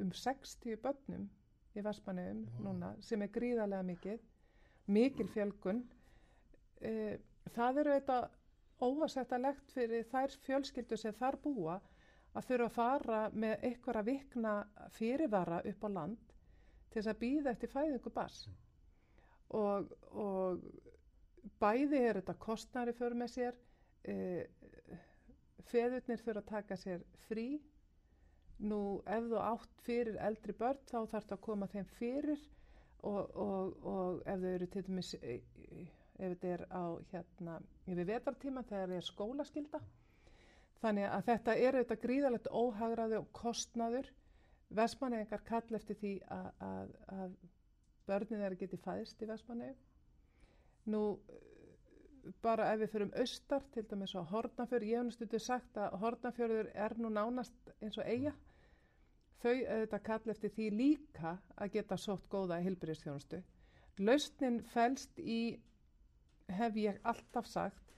um 0.00 0.12
60 0.12 0.76
börnum 0.82 1.28
í 1.74 1.82
Vestmanningum 1.84 2.44
Vá. 2.46 2.64
núna 2.68 2.92
sem 3.02 3.22
er 3.22 3.32
gríðarlega 3.34 3.82
mikið, 3.90 4.24
mikil 4.86 5.28
fjölgun. 5.34 5.84
Eh, 6.80 7.18
Það 7.52 7.78
eru 7.82 7.94
þetta 7.98 8.18
óvasettalegt 8.84 9.72
fyrir 9.74 10.06
þær 10.10 10.32
fjölskyldur 10.46 11.00
sem 11.00 11.14
þar 11.18 11.36
búa 11.42 11.74
að 12.34 12.46
þurfa 12.48 12.66
að 12.66 12.76
fara 12.76 13.18
með 13.44 13.66
einhverja 13.68 14.04
vikna 14.08 14.54
fyrirvara 14.96 15.60
upp 15.70 15.84
á 15.86 15.88
land 15.98 16.32
til 16.90 16.98
þess 17.02 17.12
að 17.12 17.20
býða 17.20 17.52
eftir 17.52 17.72
fæðingu 17.74 18.12
bars 18.16 18.40
og, 19.54 19.92
og 20.10 20.64
bæði 21.62 22.00
er 22.08 22.18
þetta 22.20 22.36
kostnari 22.46 22.96
fyrir 22.96 23.18
með 23.20 23.32
sér 23.36 23.60
e, 24.08 24.16
feðurnir 25.70 26.24
þurfa 26.24 26.42
að 26.42 26.50
taka 26.50 26.80
sér 26.80 27.04
frí 27.28 27.46
nú 28.62 28.80
ef 29.10 29.28
þú 29.30 29.40
átt 29.42 29.84
fyrir 29.86 30.18
eldri 30.22 30.54
börn 30.58 30.80
þá 30.88 30.98
þarf 31.10 31.28
það 31.28 31.36
að 31.36 31.44
koma 31.46 31.68
þeim 31.72 31.86
fyrir 31.98 32.42
og, 33.04 33.36
og, 33.36 33.86
og 33.94 34.20
ef 34.30 34.40
þau 34.40 34.50
eru 34.52 34.68
til 34.72 34.84
dæmis 34.86 35.14
e, 35.18 35.38
e, 35.40 35.86
ef 36.18 36.34
þetta 36.34 36.52
er 36.54 36.66
á 36.70 36.84
hérna 37.12 37.56
yfir 37.86 38.10
vetartíma 38.12 38.62
þegar 38.68 38.92
það 38.92 38.98
er 38.98 39.08
skólaskylda. 39.08 39.80
Þannig 40.84 41.08
að 41.08 41.24
þetta 41.30 41.56
er 41.56 41.78
þetta 41.80 42.00
gríðalegt 42.02 42.52
óhagraði 42.52 43.18
og 43.18 43.32
kostnaður. 43.32 44.10
Vestmannegingar 44.74 45.42
kall 45.46 45.76
eftir 45.76 45.98
því 46.00 46.14
að, 46.34 46.46
að, 46.66 46.94
að 47.14 47.34
börnin 48.08 48.40
þeirra 48.40 48.60
geti 48.60 48.80
fæðist 48.84 49.22
í 49.22 49.28
Vestmannegum 49.28 49.82
nú 50.92 51.00
bara 52.42 52.70
ef 52.72 52.80
við 52.80 52.92
fyrum 52.94 53.14
austar 53.20 53.64
til 53.74 53.84
dæmis 53.90 54.14
á 54.16 54.22
Hortnafjörð, 54.30 54.88
ég 54.88 54.98
hef 54.98 55.06
náttúrulega 55.08 55.44
sagt 55.44 55.78
að 55.80 55.96
Hortnafjörður 56.02 56.70
er 56.74 56.96
nú 56.98 57.10
nánast 57.12 57.72
eins 57.80 57.98
og 57.98 58.08
eiga 58.08 58.32
þau 59.42 59.52
auðvitað 59.52 60.04
kall 60.08 60.32
eftir 60.32 60.52
því 60.54 60.68
líka 60.78 61.36
að 61.56 61.74
geta 61.76 61.98
sótt 62.00 62.28
góða 62.32 62.60
hilbriðstjónustu 62.64 63.42
lausnin 63.98 64.62
fælst 64.72 65.18
í 65.20 65.40
hef 66.58 66.76
ég 66.80 67.00
alltaf 67.04 67.46
sagt 67.48 67.92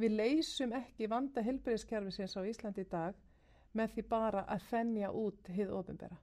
við 0.00 0.16
leysum 0.20 0.72
ekki 0.76 1.08
vanda 1.12 1.44
hilbriðskerfisins 1.44 2.36
á 2.36 2.42
Íslandi 2.48 2.84
í 2.84 2.90
dag 2.90 3.20
með 3.76 3.92
því 3.94 4.06
bara 4.10 4.44
að 4.52 4.64
fennja 4.70 5.12
út 5.12 5.52
hið 5.52 5.72
ofinbera 5.78 6.18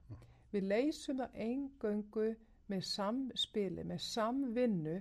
við 0.54 0.68
leysum 0.70 1.22
það 1.22 1.40
engöngu 1.46 2.28
með 2.72 2.84
samspili, 2.88 3.84
með 3.84 4.00
samvinnu 4.00 5.00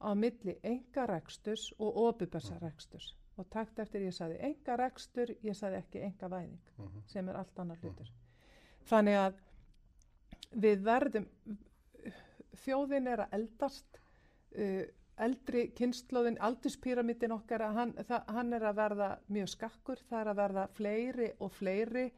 á 0.00 0.10
milli 0.14 0.56
engareksturs 0.62 1.72
og 1.78 1.96
ofurbessareksturs 2.06 3.14
og 3.40 3.48
takt 3.52 3.78
eftir 3.80 4.04
ég 4.04 4.14
saði 4.14 4.38
engarekstur, 4.50 5.32
ég 5.44 5.56
saði 5.56 5.80
ekki 5.80 6.02
engavæðing 6.04 6.58
uh 6.78 6.84
-huh. 6.84 7.02
sem 7.06 7.28
er 7.28 7.36
allt 7.36 7.58
annar 7.58 7.76
hlutur. 7.76 8.08
Uh 8.08 8.12
-huh. 8.12 8.88
Þannig 8.90 9.16
að 9.16 9.34
við 10.64 10.82
verðum, 10.84 11.26
þjóðin 12.64 13.06
er 13.06 13.20
að 13.20 13.34
eldast, 13.38 14.00
uh, 14.58 14.84
eldri 15.16 15.68
kynnslóðin, 15.76 16.38
aldurspyramidin 16.40 17.32
okkar, 17.32 17.60
hann, 17.60 17.92
það, 17.92 18.22
hann 18.28 18.52
er 18.52 18.62
að 18.62 18.76
verða 18.76 19.18
mjög 19.28 19.48
skakkur, 19.48 19.98
það 20.08 20.20
er 20.20 20.28
að 20.28 20.36
verða 20.36 20.66
fleiri 20.66 21.32
og 21.38 21.52
fleiri 21.52 22.12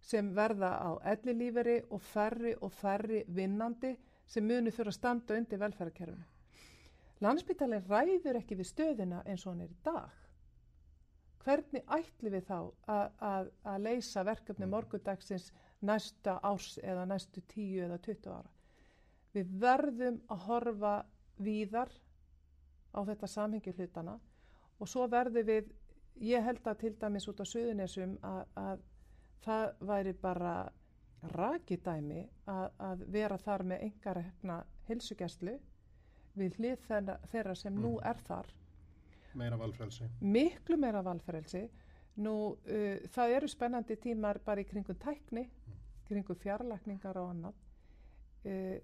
sem 0.00 0.34
verða 0.34 0.70
á 0.82 0.90
ellilíferi 1.04 1.82
og 1.90 2.00
færri 2.02 2.54
og 2.60 2.72
færri 2.72 3.24
vinnandi 3.28 3.96
sem 4.26 4.46
muni 4.46 4.70
þurfa 4.70 4.88
að 4.88 4.98
standa 4.98 5.36
undir 5.36 5.58
velferðarkerfunu. 5.58 6.31
Landsbytalinn 7.22 7.86
ræður 7.86 8.40
ekki 8.40 8.58
við 8.58 8.68
stöðina 8.72 9.22
eins 9.30 9.44
og 9.46 9.52
hann 9.52 9.64
er 9.66 9.70
í 9.70 9.80
dag. 9.86 10.18
Hvernig 11.42 11.84
ætli 11.90 12.30
við 12.30 12.44
þá 12.48 12.56
að, 12.58 13.12
að, 13.18 13.50
að 13.66 13.84
leysa 13.86 14.24
verkefni 14.26 14.66
mm. 14.66 14.72
morgundagsins 14.74 15.48
næsta 15.82 16.36
árs 16.46 16.76
eða 16.82 17.06
næstu 17.10 17.42
tíu 17.50 17.82
eða 17.86 17.98
tuttu 18.02 18.30
ára? 18.30 18.50
Við 19.34 19.54
verðum 19.62 20.20
að 20.30 20.44
horfa 20.48 20.92
víðar 21.42 21.90
á 22.94 23.00
þetta 23.06 23.30
samhengi 23.30 23.74
hlutana 23.78 24.18
og 24.78 24.90
svo 24.90 25.06
verðum 25.10 25.46
við, 25.46 25.70
ég 26.22 26.44
held 26.44 26.66
að 26.66 26.80
til 26.84 26.94
dæmis 27.00 27.26
út 27.30 27.42
á 27.42 27.46
söðunesum 27.48 28.16
að, 28.26 28.42
að 28.58 28.86
það 29.46 29.66
væri 29.90 30.14
bara 30.22 30.54
rakidæmi 31.32 32.22
að 32.50 33.04
vera 33.14 33.38
þar 33.38 33.62
með 33.72 33.86
engarekna 33.88 34.62
hilsugjastlu 34.88 35.58
við 36.38 36.58
hlið 36.58 36.84
þeirra 37.32 37.54
sem 37.58 37.72
mm. 37.74 37.82
nú 37.84 37.96
er 38.04 38.20
þar 38.26 38.50
meira 39.38 39.58
valfrelsi 39.60 40.08
miklu 40.20 40.78
meira 40.80 41.02
valfrelsi 41.04 41.62
nú 42.22 42.34
uh, 42.52 42.96
það 43.14 43.36
eru 43.38 43.48
spennandi 43.48 43.96
tímar 44.00 44.40
bara 44.44 44.60
í 44.60 44.68
kringum 44.68 44.98
tækni 45.00 45.46
mm. 45.46 45.78
kringum 46.08 46.40
fjarlækningar 46.42 47.20
og 47.20 47.30
annað 47.32 47.62
uh, 48.48 48.76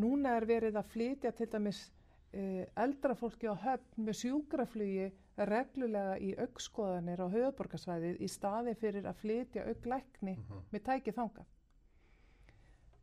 núna 0.00 0.36
er 0.38 0.46
verið 0.48 0.78
að 0.80 0.92
flytja 0.92 1.32
til 1.36 1.48
dæmis 1.52 1.86
uh, 1.88 2.64
eldra 2.84 3.16
fólki 3.18 3.48
á 3.48 3.54
höfn 3.56 4.06
með 4.08 4.20
sjúkraflugi 4.24 5.10
reglulega 5.50 6.18
í 6.20 6.34
augskoðanir 6.44 7.22
á 7.24 7.26
höfuborgarsvæðið 7.32 8.20
í 8.20 8.28
staði 8.28 8.74
fyrir 8.76 9.08
að 9.08 9.22
flytja 9.22 9.64
auglækni 9.68 10.36
-hmm. 10.36 10.66
með 10.72 10.84
tækið 10.90 11.16
þanga 11.16 11.46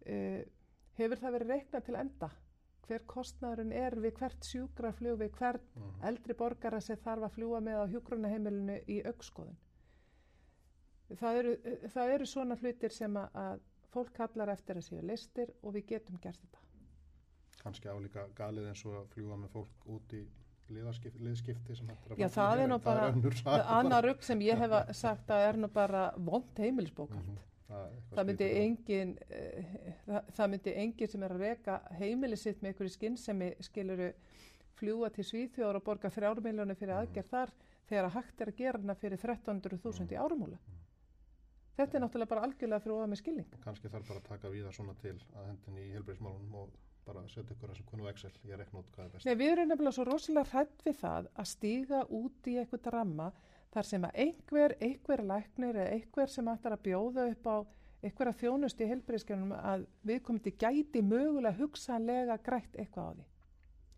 uh, 0.05 0.41
hefur 0.97 1.23
það 1.23 1.35
verið 1.37 1.55
reiknað 1.55 1.87
til 1.87 1.97
enda 2.03 2.29
hver 2.87 3.05
kostnæðurinn 3.13 3.73
er 3.75 3.95
við 3.99 4.13
hvert 4.19 4.49
sjúkraflug 4.49 5.19
við 5.21 5.31
hvert 5.39 5.63
mhm. 5.75 5.87
-huh. 5.87 6.07
eldri 6.09 6.33
borgara 6.33 6.81
sem 6.81 6.97
þarf 6.97 7.27
að 7.27 7.35
fljúa 7.37 7.61
með 7.61 7.81
á 7.83 7.85
hjúgrunaheimilinu 7.93 8.77
í 8.87 9.01
augskoðun. 9.05 9.57
Það 11.07 11.37
eru, 11.39 11.51
það 11.93 12.13
eru 12.13 12.25
svona 12.25 12.55
hlutir 12.55 12.91
sem 12.91 13.17
að, 13.17 13.29
að 13.33 13.59
fólk 13.93 14.13
kallar 14.13 14.49
eftir 14.51 14.79
að 14.79 14.87
séu 14.89 15.03
listir 15.05 15.53
og 15.61 15.73
við 15.73 15.85
getum 15.93 16.17
gert 16.21 16.41
þetta. 16.41 16.59
Kanski 17.61 17.87
álíka 17.87 18.27
galið 18.35 18.67
eins 18.67 18.83
og 18.85 18.97
að 18.99 19.07
fljúa 19.13 19.37
með 19.37 19.53
fólk 19.55 19.87
út 19.95 20.13
í 20.13 20.27
liðskipti 20.67 21.75
sem 21.75 21.87
hættir 21.87 22.13
að 22.13 22.21
Já, 22.21 22.27
það 22.29 22.61
er 22.63 22.71
nú 22.71 22.77
bara 22.83 23.11
annar 23.79 24.03
rugg 24.03 24.23
sem 24.23 24.41
ég 24.43 24.59
hef 24.59 24.75
sagt 24.95 25.31
að 25.31 25.45
er 25.47 25.59
nú 25.61 25.69
bara 25.71 26.09
vond 26.17 26.59
heimilisbókald. 26.59 27.21
Uh 27.23 27.31
mhm. 27.31 27.45
Það, 27.67 28.23
myndi 28.29 28.47
engin 28.61 29.13
uh, 29.27 29.77
það, 30.05 30.33
það 30.39 30.51
myndi 30.53 30.73
engin 30.83 31.11
sem 31.13 31.25
er 31.27 31.35
að 31.35 31.43
reka 31.45 31.77
heimili 31.99 32.39
sitt 32.39 32.61
með 32.61 32.73
einhverju 32.73 32.95
skinnsemi 32.95 33.51
skiluru 33.67 34.09
fljúa 34.77 35.11
til 35.13 35.25
Svíþjóður 35.27 35.79
og 35.79 35.85
borga 35.85 36.11
þrjármiljónu 36.13 36.77
fyrir 36.77 36.93
mm. 36.93 37.03
aðgerð 37.03 37.31
þar 37.31 37.53
þegar 37.89 38.09
að 38.09 38.17
hægt 38.17 38.43
er 38.43 38.51
að 38.51 38.59
gera 38.61 38.83
hana 38.83 38.97
fyrir 38.99 39.23
13.000 39.23 40.03
mm. 40.03 40.11
í 40.13 40.19
árumúla 40.21 40.59
mm. 40.59 40.83
þetta 41.79 41.97
er 41.97 42.05
náttúrulega 42.05 42.33
bara 42.33 42.45
algjörlega 42.47 42.83
fyrir 42.85 42.99
óða 42.99 43.09
með 43.13 43.21
skilning 43.23 43.57
kannski 43.63 43.91
þarf 43.93 44.11
bara 44.11 44.23
að 44.23 44.29
taka 44.33 44.53
við 44.53 44.67
það 44.67 44.77
svona 44.79 44.97
til 45.01 45.15
að 45.17 45.49
hendin 45.51 45.81
í 45.81 45.87
helbriðsmálunum 45.95 46.61
og 46.61 46.75
bara 47.07 47.23
setja 47.31 47.55
ykkur 47.55 47.71
þessum 47.71 47.87
konu 47.87 48.07
Excel, 48.11 48.33
ég 48.47 48.59
rekna 48.59 48.81
út 48.81 48.89
hvað 48.95 49.05
er 49.05 49.11
best 49.13 49.27
Nei, 49.27 49.37
við 49.39 49.51
erum 49.53 49.69
nefnilega 49.71 49.95
svo 49.95 50.05
rosalega 50.07 50.51
hrætt 50.51 50.83
við 50.85 50.97
það 51.01 51.29
að 51.33 51.49
stíga 51.53 52.01
út 52.19 52.49
í 52.51 52.57
eitthvað 52.61 52.89
ramma 52.97 53.29
þar 53.73 53.87
sem 53.89 54.05
að 54.07 54.19
einhver, 54.25 54.75
einhver 54.81 55.23
læknir 55.31 55.79
eða 55.79 55.95
einhver 55.95 56.31
sem 56.31 56.51
ættar 56.51 56.75
að 56.77 56.85
bjóða 56.87 57.25
upp 57.31 57.49
á 57.49 57.55
einhverja 58.05 58.35
þjónust 58.41 58.81
í 58.81 58.89
helbriðskjörnum 58.91 59.55
að 59.57 59.87
við 60.07 60.21
komum 60.25 60.43
til 60.45 60.53
gæti 60.61 61.01
mögulega 61.01 61.57
hugsanlega 61.57 62.37
grætt 62.45 62.77
eitthvað 62.77 63.09
á 63.09 63.13
því. 63.17 63.25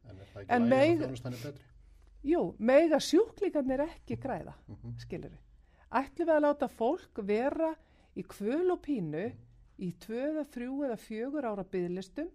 En 0.09 0.15
er 0.15 0.31
það 0.31 0.41
ekki 0.45 0.71
lægið 0.73 0.95
að 0.95 1.03
þjónust 1.03 1.27
hann 1.27 1.37
er 1.37 1.43
betri? 1.43 1.67
Jú, 2.29 2.41
mega 2.59 2.99
sjúklingarnir 2.99 3.85
ekki 3.85 4.17
græða, 4.19 4.55
mm 4.67 4.75
-hmm. 4.75 4.97
skilur 4.99 5.31
við. 5.31 5.45
Ætlum 5.89 6.27
við 6.27 6.35
að 6.35 6.43
láta 6.45 6.67
fólk 6.67 7.21
vera 7.23 7.75
í 8.15 8.23
kvöl 8.23 8.71
og 8.71 8.81
pínu 8.81 9.31
í 9.79 9.93
tvöða, 10.03 10.43
þrjú 10.43 10.83
eða 10.85 10.97
fjögur 10.97 11.45
ára 11.45 11.63
bygglistum 11.63 12.29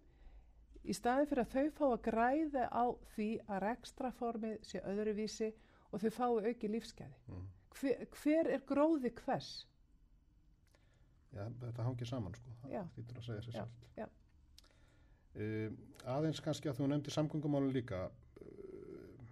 í 0.85 0.95
staði 0.97 1.29
fyrir 1.29 1.45
að 1.45 1.53
þau 1.55 1.71
fá 1.79 1.85
að 1.91 2.03
græða 2.09 2.64
á 2.73 2.85
því 3.14 3.29
að 3.49 3.62
rekstraformið 3.64 4.57
sé 4.62 4.83
öðruvísi 4.85 5.50
og 5.53 5.61
þau 6.03 6.11
fái 6.19 6.51
auki 6.51 6.71
lífskeiði. 6.71 7.17
Mm. 7.29 7.47
Hver, 7.75 8.05
hver 8.21 8.51
er 8.55 8.67
gróði 8.69 9.11
hvers? 9.25 9.67
Já, 11.35 11.49
þetta 11.61 11.87
hangir 11.89 12.07
saman 12.07 12.37
sko, 12.39 12.53
það 12.63 12.93
þýttur 12.95 13.19
að 13.19 13.27
segja 13.29 13.45
sér 13.47 13.57
sjálf. 13.57 14.21
Uh, 15.35 15.73
aðeins 16.15 16.39
kannski 16.39 16.71
að 16.71 16.79
þú 16.79 16.87
nefndi 16.93 17.11
samgöngumálun 17.11 17.73
líka, 17.75 18.05
uh, 18.07 19.25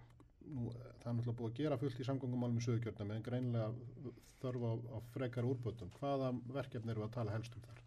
nú, 0.50 0.72
það 0.72 1.12
er 1.12 1.14
náttúrulega 1.14 1.38
búið 1.38 1.52
að 1.52 1.60
gera 1.60 1.78
fullt 1.78 2.02
í 2.02 2.06
samgöngumálum 2.08 2.58
í 2.58 2.64
sögurkjörnum 2.66 3.12
en 3.14 3.22
greinlega 3.28 3.68
þörfa 4.42 4.72
á, 4.74 4.76
á 4.90 4.98
frekar 5.14 5.46
úrbötum. 5.46 5.92
Hvaða 6.00 6.32
verkefni 6.58 6.90
eru 6.90 7.04
við 7.04 7.06
að 7.06 7.16
tala 7.20 7.36
helst 7.36 7.54
um 7.54 7.62
þar? 7.68 7.82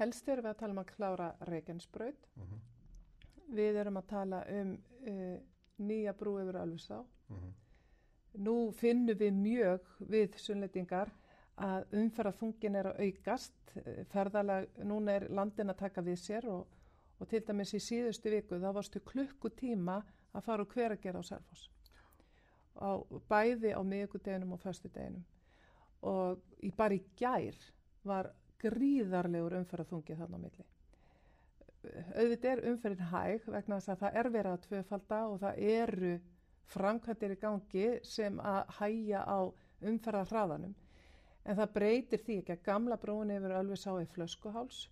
Helst 0.00 0.28
eru 0.34 0.42
við 0.42 0.50
að 0.50 0.60
tala 0.64 0.74
um 0.74 0.82
að 0.82 0.90
klára 0.90 1.28
Reykjanesbröð. 1.52 2.26
Uh 2.34 2.42
mhm. 2.42 2.54
-huh. 2.54 2.70
Við 3.54 3.76
erum 3.76 4.00
að 4.00 4.06
tala 4.10 4.44
um 4.50 4.74
uh, 5.06 5.38
nýja 5.78 6.12
brú 6.18 6.38
yfir 6.42 6.58
Ölfusá. 6.64 7.04
-huh. 7.30 7.63
Nú 8.34 8.72
finnum 8.74 9.18
við 9.18 9.36
mjög 9.38 9.90
við 10.10 10.38
sunnleitingar 10.42 11.12
að 11.62 11.92
umferðarþungin 12.00 12.78
er 12.80 12.88
að 12.90 13.02
aukast, 13.06 13.74
ferðalag, 14.10 14.66
núna 14.82 15.18
er 15.18 15.28
landin 15.30 15.70
að 15.70 15.84
taka 15.84 16.02
við 16.02 16.18
sér 16.18 16.48
og, 16.50 16.66
og 17.20 17.30
til 17.30 17.44
dæmis 17.46 17.74
í 17.78 17.82
síðustu 17.82 18.32
viku 18.34 18.58
þá 18.58 18.72
varstu 18.74 19.02
klukkutíma 19.06 20.00
að 20.34 20.46
fara 20.46 20.66
og 20.66 20.74
hver 20.74 20.96
að 20.96 21.04
gera 21.04 21.22
á 21.22 21.24
Sælfoss. 21.30 21.68
Á, 22.74 22.90
bæði 23.30 23.70
á 23.70 23.80
miðugudeginum 23.86 24.56
og 24.56 24.62
föstudeginum 24.64 25.22
og 26.04 26.40
í 26.66 26.72
bara 26.74 26.98
í 26.98 27.02
gær 27.16 27.56
var 28.04 28.32
gríðarlegur 28.60 29.60
umferðarþungi 29.60 30.16
þarna 30.18 30.40
milli. 30.42 30.66
Auðvitað 32.16 32.50
er 32.50 32.62
umferðin 32.70 33.10
hæg 33.12 33.46
vegna 33.46 33.78
þess 33.78 33.92
að 33.94 34.02
það 34.02 34.18
er 34.20 34.30
verið 34.34 34.56
að 34.56 34.64
tvöfalda 34.66 35.20
og 35.28 35.40
það 35.42 35.62
eru 35.70 36.12
framkvæmdir 36.72 37.34
í 37.34 37.40
gangi 37.40 37.86
sem 38.02 38.40
að 38.40 38.72
hæja 38.78 39.20
á 39.24 39.38
umferðar 39.84 40.30
hraðanum 40.30 40.74
en 41.44 41.58
það 41.58 41.72
breytir 41.76 42.22
því 42.24 42.36
ekki 42.40 42.54
að 42.56 42.66
gamla 42.68 42.98
brún 43.00 43.32
yfir 43.34 43.54
alveg 43.58 43.80
sá 43.80 43.90
í 44.00 44.06
flöskuháls 44.14 44.84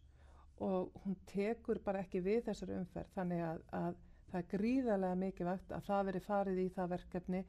og 0.62 0.92
hún 1.04 1.16
tekur 1.32 1.80
bara 1.84 2.02
ekki 2.04 2.20
við 2.22 2.44
þessari 2.48 2.76
umferð. 2.78 3.08
Þannig 3.16 3.44
að, 3.46 3.62
að 3.74 3.94
það 4.30 4.40
er 4.42 4.50
gríðarlega 4.52 5.20
mikið 5.22 5.48
vegt 5.48 5.72
að 5.72 5.86
það 5.88 6.04
veri 6.08 6.22
farið 6.26 6.60
í 6.62 6.66
það 6.76 6.92
verkefni 6.92 7.42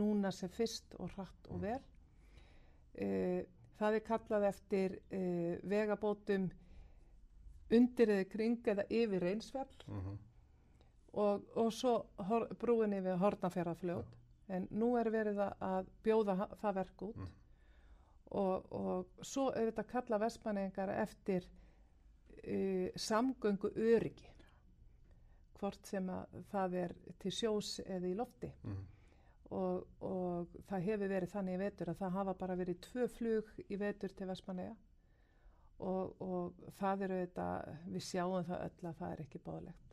núna 0.00 0.32
sem 0.34 0.52
fyrst 0.54 0.94
og 1.00 1.14
hratt 1.16 1.50
og 1.50 1.62
vel. 1.64 1.80
E, 2.94 3.08
það 3.80 3.96
er 3.96 4.06
kallað 4.06 4.48
eftir 4.50 4.96
uh, 5.00 5.54
vegabótum 5.72 6.50
undir 7.70 8.12
eða 8.12 8.28
kring 8.28 8.66
eða 8.68 8.86
yfir 8.90 9.24
reynsfjall 9.24 9.86
Mm 9.86 10.00
-hmm. 10.00 10.18
Og, 11.12 11.42
og 11.56 11.72
svo 11.72 11.94
hor, 12.28 12.46
brúin 12.60 12.92
yfir 12.94 13.16
hortnafjörðafljót 13.18 14.16
en 14.50 14.68
nú 14.70 14.92
er 14.98 15.10
verið 15.10 15.38
að- 15.60 15.88
bjóða 16.04 16.48
það 16.60 16.74
verk 16.74 17.02
út 17.02 17.16
Mm. 17.16 17.28
og, 18.30 18.72
og 18.72 19.06
svo 19.26 19.48
auðvitað 19.50 19.86
kalla 19.90 20.18
vestmanningar 20.18 20.88
eftir 21.02 21.46
uh, 22.46 22.88
samgöngu 22.96 23.70
öryggi 23.76 24.28
hvort 25.60 25.86
sem 25.86 26.06
að 26.08 26.38
það 26.52 26.74
er 26.84 26.94
til 27.18 27.30
sjós 27.32 27.80
eða 27.86 28.06
í 28.08 28.14
lofti 28.16 28.52
Mm. 28.64 28.76
og, 29.50 29.86
og 30.00 30.46
það 30.70 30.80
hefur 30.86 31.08
verið 31.10 31.32
þannig 31.34 31.54
í 31.54 31.58
vetur 31.64 31.88
að 31.90 31.98
það 32.04 32.10
hafa 32.20 32.34
bara 32.34 32.56
verið 32.56 32.80
tvö 32.86 33.08
flug 33.08 33.50
í 33.68 33.76
vetur 33.76 34.08
til 34.14 34.26
Vestmanneja 34.30 34.76
og, 35.80 36.14
og 36.22 36.54
það 36.78 37.02
eru 37.08 37.18
þetta, 37.24 37.46
við 37.88 38.02
sjáum 38.04 38.44
það 38.46 38.64
öll 38.68 38.88
að 38.90 38.98
það 39.00 39.12
er 39.12 39.20
ekki 39.24 39.38
báðlegt. 39.44 39.89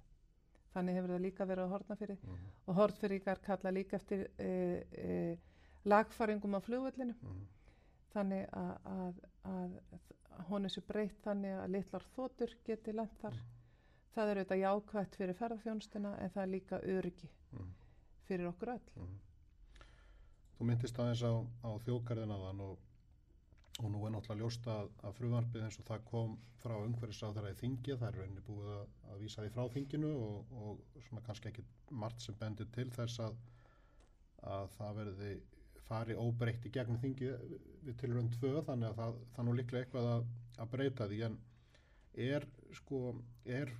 Þannig 0.78 0.98
hefur 1.00 1.14
það 1.16 1.22
líka 1.26 1.46
verið 1.50 1.66
á 1.66 1.74
hortnafyrir 1.74 2.18
Mm. 2.22 2.48
og 2.68 2.76
hortfyringar 2.78 3.40
kalla 3.42 3.72
líka 3.74 3.96
eftir 3.98 4.28
e, 4.38 4.50
e, 4.94 5.38
lagfæringum 5.90 6.54
á 6.54 6.62
flugvöllinu 6.62 7.16
Mm. 7.24 7.48
þannig 8.14 8.50
að, 8.54 8.74
að, 8.86 9.22
að, 9.44 9.78
að 10.38 10.44
hún 10.52 10.66
er 10.66 10.70
svo 10.76 10.84
breytt 10.88 11.22
þannig 11.26 11.56
að 11.64 11.72
litlar 11.74 12.06
þotur 12.16 12.54
geti 12.66 12.94
lent 12.94 13.18
þar. 13.22 13.34
Það 14.14 14.30
er 14.32 14.38
auðvitað 14.42 14.62
jákvætt 14.64 15.16
fyrir 15.16 15.38
ferðarþjónstuna 15.38 16.12
en 16.22 16.30
það 16.30 16.44
er 16.44 16.52
líka 16.54 16.80
öryggi 16.82 17.30
Mm. 17.54 17.74
fyrir 18.28 18.48
okkur 18.52 18.70
öll. 18.76 18.92
Mm. 18.98 19.18
Þú 20.60 20.66
myndist 20.66 20.98
aðeins 21.00 21.22
á, 21.26 21.34
á 21.66 21.70
þjókarðinaðan 21.86 22.62
og, 22.66 22.78
og 23.78 23.92
nú 23.94 24.00
er 24.08 24.14
náttúrulega 24.14 24.42
ljóst 24.42 24.68
að, 24.74 24.88
að 25.06 25.18
fruvarpið 25.20 25.66
eins 25.68 25.78
og 25.82 25.86
það 25.90 26.06
kom 26.10 26.32
frá 26.62 26.74
umhverfisáþara 26.80 27.52
í 27.54 27.58
þingið, 27.60 28.00
það 28.00 28.08
er 28.08 28.18
rauninni 28.22 28.46
búið 28.48 28.72
að, 28.74 28.96
að 29.12 29.20
vísa 29.22 29.44
því 29.44 29.52
frá 29.54 29.68
þinginu 29.76 30.14
og, 30.24 30.56
og 30.62 31.04
svona 31.06 31.26
kannski 31.28 31.52
ekki 31.52 31.66
margt 32.04 32.26
sem 32.26 32.40
bendir 32.40 32.72
til 32.74 32.88
þess 32.96 33.22
að, 33.28 33.38
að 34.56 34.74
það 34.80 34.98
verði 35.02 35.36
fari 35.88 36.18
óbreytt 36.20 36.66
í 36.68 36.74
gegnum 36.74 37.00
þingið 37.04 37.54
við 37.86 38.00
tilrönd 38.02 38.34
tvö 38.40 38.64
þannig 38.66 38.90
að 38.90 38.98
það, 39.02 39.22
það 39.36 39.48
nú 39.48 39.56
líklega 39.60 39.86
eitthvað 39.86 40.10
að, 40.16 40.26
breyta 40.74 41.08
því. 41.08 41.22
En 41.28 41.38
er 42.28 42.48
sko, 42.76 43.02
er 43.46 43.72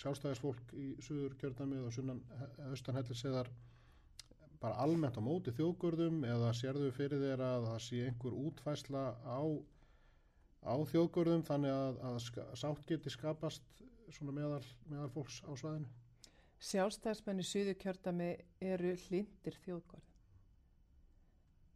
sjálfstæðisfólk 0.00 0.72
í 0.78 0.92
suður 1.02 1.36
kjördæmið 1.40 1.88
og 1.88 1.94
sunnan 1.96 2.22
austan 2.70 2.96
helliseðar 3.00 3.50
bara 4.62 4.78
almennt 4.84 5.18
á 5.18 5.22
móti 5.22 5.52
þjóðgörðum 5.56 6.22
eða 6.28 6.52
sérðu 6.54 6.92
fyrir 6.94 7.22
þér 7.24 7.42
að 7.46 7.64
það 7.70 7.80
sé 7.86 8.02
einhver 8.06 8.36
útfæsla 8.46 9.02
á, 9.26 9.42
á 10.62 10.74
þjóðgörðum 10.92 11.42
þannig 11.48 11.74
að, 11.74 11.98
að 12.06 12.20
sátt 12.60 12.86
geti 12.86 13.10
skapast 13.10 13.66
meðal, 14.20 14.62
meðal 14.86 15.10
fólks 15.10 15.40
á 15.42 15.50
svæðinu? 15.58 15.90
Sjálfstæðismenn 16.62 17.42
í 17.42 17.46
suðu 17.46 17.74
kjördami 17.74 18.28
eru 18.62 18.92
hlindir 19.08 19.56
þjóðgörðum. 19.64 20.12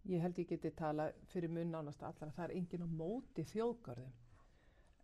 Ég 0.06 0.22
held 0.22 0.36
ég 0.38 0.52
geti 0.52 0.70
tala 0.78 1.08
fyrir 1.32 1.50
mun 1.50 1.72
nánast 1.74 2.04
allar 2.06 2.28
að 2.28 2.36
það 2.36 2.44
er 2.44 2.54
engin 2.60 2.86
á 2.86 2.88
móti 3.00 3.42
þjóðgörðum. 3.50 4.12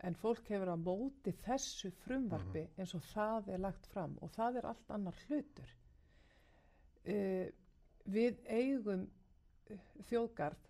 En 0.07 0.19
fólk 0.19 0.47
hefur 0.51 0.71
á 0.71 0.79
móti 0.79 1.35
þessu 1.43 1.91
frumvarfi 2.05 2.63
eins 2.77 2.95
og 2.95 3.03
það 3.11 3.51
er 3.57 3.65
lagt 3.65 3.91
fram 3.91 4.15
og 4.23 4.31
það 4.37 4.61
er 4.61 4.71
allt 4.71 4.95
annar 4.95 5.19
hlutur. 5.27 5.75
Uh, 7.03 7.51
við 8.05 8.39
eigum 8.49 9.07
uh, 9.71 9.83
þjóðgarð, 10.09 10.69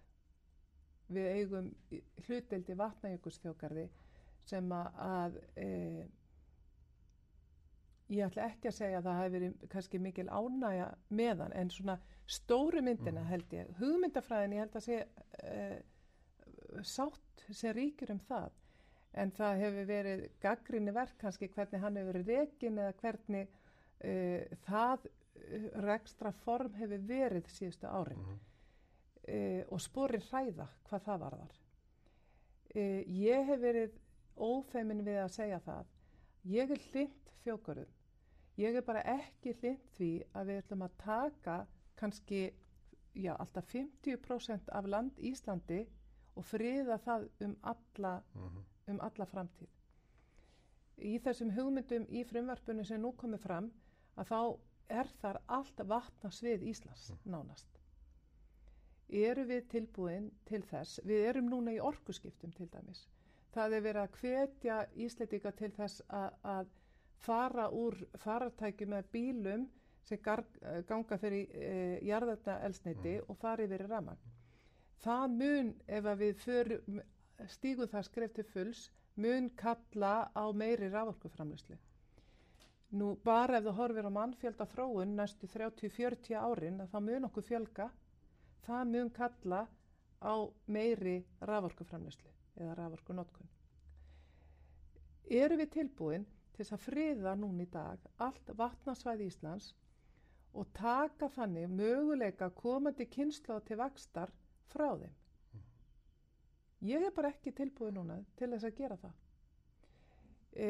við 1.13 1.29
eigum 1.37 1.71
hluteldi 2.27 2.77
vatnajökulsþjóðgarði 2.79 3.87
sem 4.49 4.73
að, 4.73 5.39
uh, 5.63 6.03
ég 8.13 8.27
ætla 8.27 8.49
ekki 8.51 8.71
að 8.71 8.79
segja 8.79 9.01
að 9.01 9.09
það 9.09 9.21
hefur 9.21 9.37
verið 9.39 9.69
kannski 9.73 10.03
mikil 10.03 10.29
ánægja 10.29 10.89
meðan 11.09 11.55
en 11.57 11.71
svona 11.71 11.99
stóru 12.27 12.83
myndina 12.83 13.23
Mm. 13.23 13.29
held 13.29 13.53
ég, 13.53 13.73
hugmyndafræðin 13.79 14.53
ég 14.57 14.65
held 14.65 14.77
að 14.77 14.87
sé 14.87 15.07
uh, 15.45 15.79
sátt 16.83 17.47
sem 17.51 17.75
ríkir 17.77 18.13
um 18.13 18.21
það. 18.29 18.51
En 19.13 19.31
það 19.31 19.59
hefur 19.61 19.89
verið 19.89 20.23
gaggrinni 20.41 20.93
verk 20.95 21.19
kannski 21.21 21.49
hvernig 21.53 21.83
hann 21.83 21.97
hefur 21.97 22.13
verið 22.13 22.31
rekin 22.33 22.79
eða 22.81 22.95
hvernig 23.03 23.51
uh, 24.05 24.57
það 24.69 25.09
rekstra 25.85 26.33
form 26.33 26.75
hefur 26.75 27.05
verið 27.09 27.49
síðustu 27.53 27.87
árin 27.87 28.23
Mm 28.23 28.41
uh, 29.29 29.63
og 29.73 29.81
sporir 29.83 30.23
hræða 30.31 30.69
hvað 30.89 31.05
það 31.07 31.25
varðar. 31.25 31.59
Uh, 32.73 33.01
ég 33.07 33.49
hef 33.51 33.61
verið 33.63 33.99
ófeimin 34.37 35.05
við 35.07 35.21
að 35.23 35.35
segja 35.37 35.61
það. 35.65 35.91
Ég 36.53 36.73
er 36.75 36.87
hlind 36.89 37.35
þjókurum. 37.45 37.99
Ég 38.61 38.77
er 38.77 38.85
bara 38.85 39.05
ekki 39.15 39.55
hlind 39.61 39.85
því 39.97 40.11
að 40.37 40.51
við 40.51 40.63
ætlum 40.63 40.87
að 40.87 40.97
taka 41.05 41.59
kannski 41.97 42.43
já, 43.15 43.33
alltaf 43.37 43.69
50% 43.73 44.73
af 44.73 44.89
land 44.89 45.21
Íslandi 45.21 45.85
og 46.37 46.45
friða 46.49 46.99
það 47.05 47.29
um 47.45 47.55
alla, 47.63 48.23
-hmm. 48.35 48.65
um 48.89 49.01
alla 49.01 49.27
framtíð. 49.27 49.71
Í 50.99 51.19
þessum 51.19 51.51
hugmyndum 51.51 52.07
í 52.09 52.25
frumvarpunum 52.25 52.85
sem 52.85 53.01
nú 53.01 53.13
komið 53.17 53.41
fram 53.41 53.73
að 54.17 54.29
þá 54.29 54.59
er 54.93 55.11
þar 55.21 55.41
allt 55.59 55.87
vatna 55.89 56.31
svið 56.31 56.69
Íslands 56.73 57.11
nánast 57.25 57.83
eru 59.13 59.45
við 59.47 59.67
tilbúin 59.69 60.31
til 60.49 60.63
þess, 60.65 61.01
við 61.05 61.27
erum 61.31 61.51
núna 61.53 61.75
í 61.75 61.81
orkuskiptum 61.83 62.53
til 62.57 62.69
dæmis. 62.73 63.05
Það 63.53 63.77
er 63.77 63.85
verið 63.85 64.03
að 64.03 64.19
hvetja 64.21 64.77
Íslandika 65.05 65.53
til 65.53 65.71
þess 65.77 66.03
að, 66.09 66.37
að 66.43 66.71
fara 67.23 67.69
úr 67.69 67.99
farartæki 68.23 68.89
með 68.89 69.11
bílum 69.13 69.67
sem 70.09 70.19
gar, 70.25 70.43
ganga 70.89 71.19
fyrir 71.21 71.53
e, 71.53 71.75
jarðarna 72.09 72.57
elsniti 72.67 73.19
og 73.29 73.37
fara 73.39 73.67
yfir 73.67 73.85
í 73.85 73.91
ramagn. 73.91 74.33
Það 75.03 75.37
mun, 75.37 75.71
ef 75.87 76.09
að 76.09 76.25
við 76.25 76.43
förum, 76.47 77.01
stígum 77.53 77.91
það 77.93 78.09
skref 78.09 78.35
til 78.39 78.49
fulls, 78.49 78.83
mun 79.21 79.51
kalla 79.59 80.31
á 80.33 80.45
meiri 80.57 80.89
raforkuframlöslu. 80.89 81.77
Nú 82.93 83.15
bara 83.25 83.59
ef 83.59 83.65
þú 83.65 83.73
horfir 83.79 84.09
á 84.09 84.13
mannfjölda 84.13 84.67
þróun 84.69 85.15
næstu 85.17 85.49
30-40 85.49 86.37
árin 86.37 86.83
að 86.85 86.91
það 86.93 87.07
mun 87.09 87.29
okkur 87.29 87.47
fjölga 87.47 87.87
það 88.67 88.91
mun 88.91 89.11
kalla 89.17 89.61
á 90.23 90.35
meiri 90.67 91.17
raforkuframlöslu 91.41 92.31
eða 92.61 92.75
raforkunotkun. 92.79 93.49
Eru 95.33 95.57
við 95.57 95.71
tilbúin 95.79 96.27
til 96.53 96.65
þess 96.65 96.77
að 96.77 96.85
friða 96.85 97.33
núna 97.39 97.65
í 97.65 97.71
dag 97.73 98.05
allt 98.27 98.53
vatnasvæði 98.59 99.31
Íslands 99.31 99.73
og 100.53 100.69
taka 100.77 101.31
þannig 101.33 101.71
möguleika 101.73 102.51
komandi 102.61 103.07
kynsla 103.09 103.61
til 103.65 103.81
vakstar 103.81 104.33
frá 104.75 104.91
þeim? 105.01 105.15
Ég 106.83 107.07
er 107.07 107.15
bara 107.15 107.31
ekki 107.33 107.55
tilbúin 107.55 107.97
núna 107.97 108.19
til 108.37 108.51
þess 108.53 108.69
að 108.69 108.79
gera 108.83 108.99
það. 109.01 109.19
E, 110.53 110.69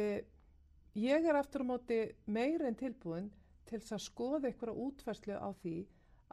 ég 0.94 1.24
er 1.24 1.38
aftur 1.38 1.64
á 1.64 1.70
móti 1.72 2.00
meir 2.26 2.62
en 2.66 2.76
tilbúin 2.76 3.30
til 3.68 3.80
þess 3.80 3.96
að 3.96 4.04
skoða 4.06 4.48
einhverja 4.50 4.84
útfærslu 4.86 5.36
á 5.40 5.48
því 5.62 5.76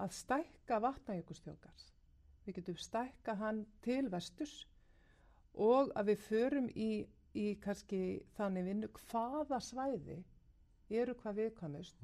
að 0.04 0.16
stækka 0.16 0.80
vatnajökustjókars. 0.84 1.86
Við 2.46 2.60
getum 2.60 2.80
stækka 2.80 3.36
hann 3.40 3.66
til 3.86 4.10
vesturs 4.12 4.66
og 5.54 5.92
að 5.96 6.12
við 6.12 6.26
förum 6.28 6.70
í, 6.76 7.06
í 7.36 7.48
kannski 7.64 8.02
þannig 8.38 8.68
vinnu 8.70 8.90
hvaða 9.10 9.60
svæði 9.64 10.20
eru 10.90 11.16
hvað 11.22 11.40
viðkvæmust, 11.44 12.04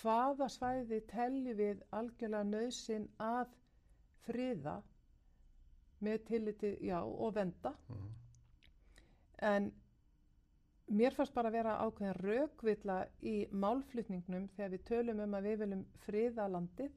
hvaða 0.00 0.48
svæði 0.52 1.00
telli 1.10 1.54
við 1.56 1.82
algjörlega 1.96 2.46
nöðsin 2.50 3.06
að 3.18 3.54
friða 4.26 4.80
með 6.00 6.24
tilliti, 6.28 6.74
já, 6.86 7.00
og 7.02 7.34
venda. 7.36 7.74
Mhm. 7.88 8.10
En 9.42 9.72
mér 10.90 11.14
fannst 11.14 11.34
bara 11.34 11.50
að 11.50 11.56
vera 11.58 11.76
ákveðin 11.84 12.18
raukvilla 12.18 12.96
í 13.22 13.36
málflutningnum 13.52 14.48
þegar 14.56 14.72
við 14.74 14.84
tölum 14.88 15.22
um 15.24 15.36
að 15.38 15.46
við 15.46 15.62
viljum 15.62 15.84
friða 16.04 16.48
landið 16.50 16.96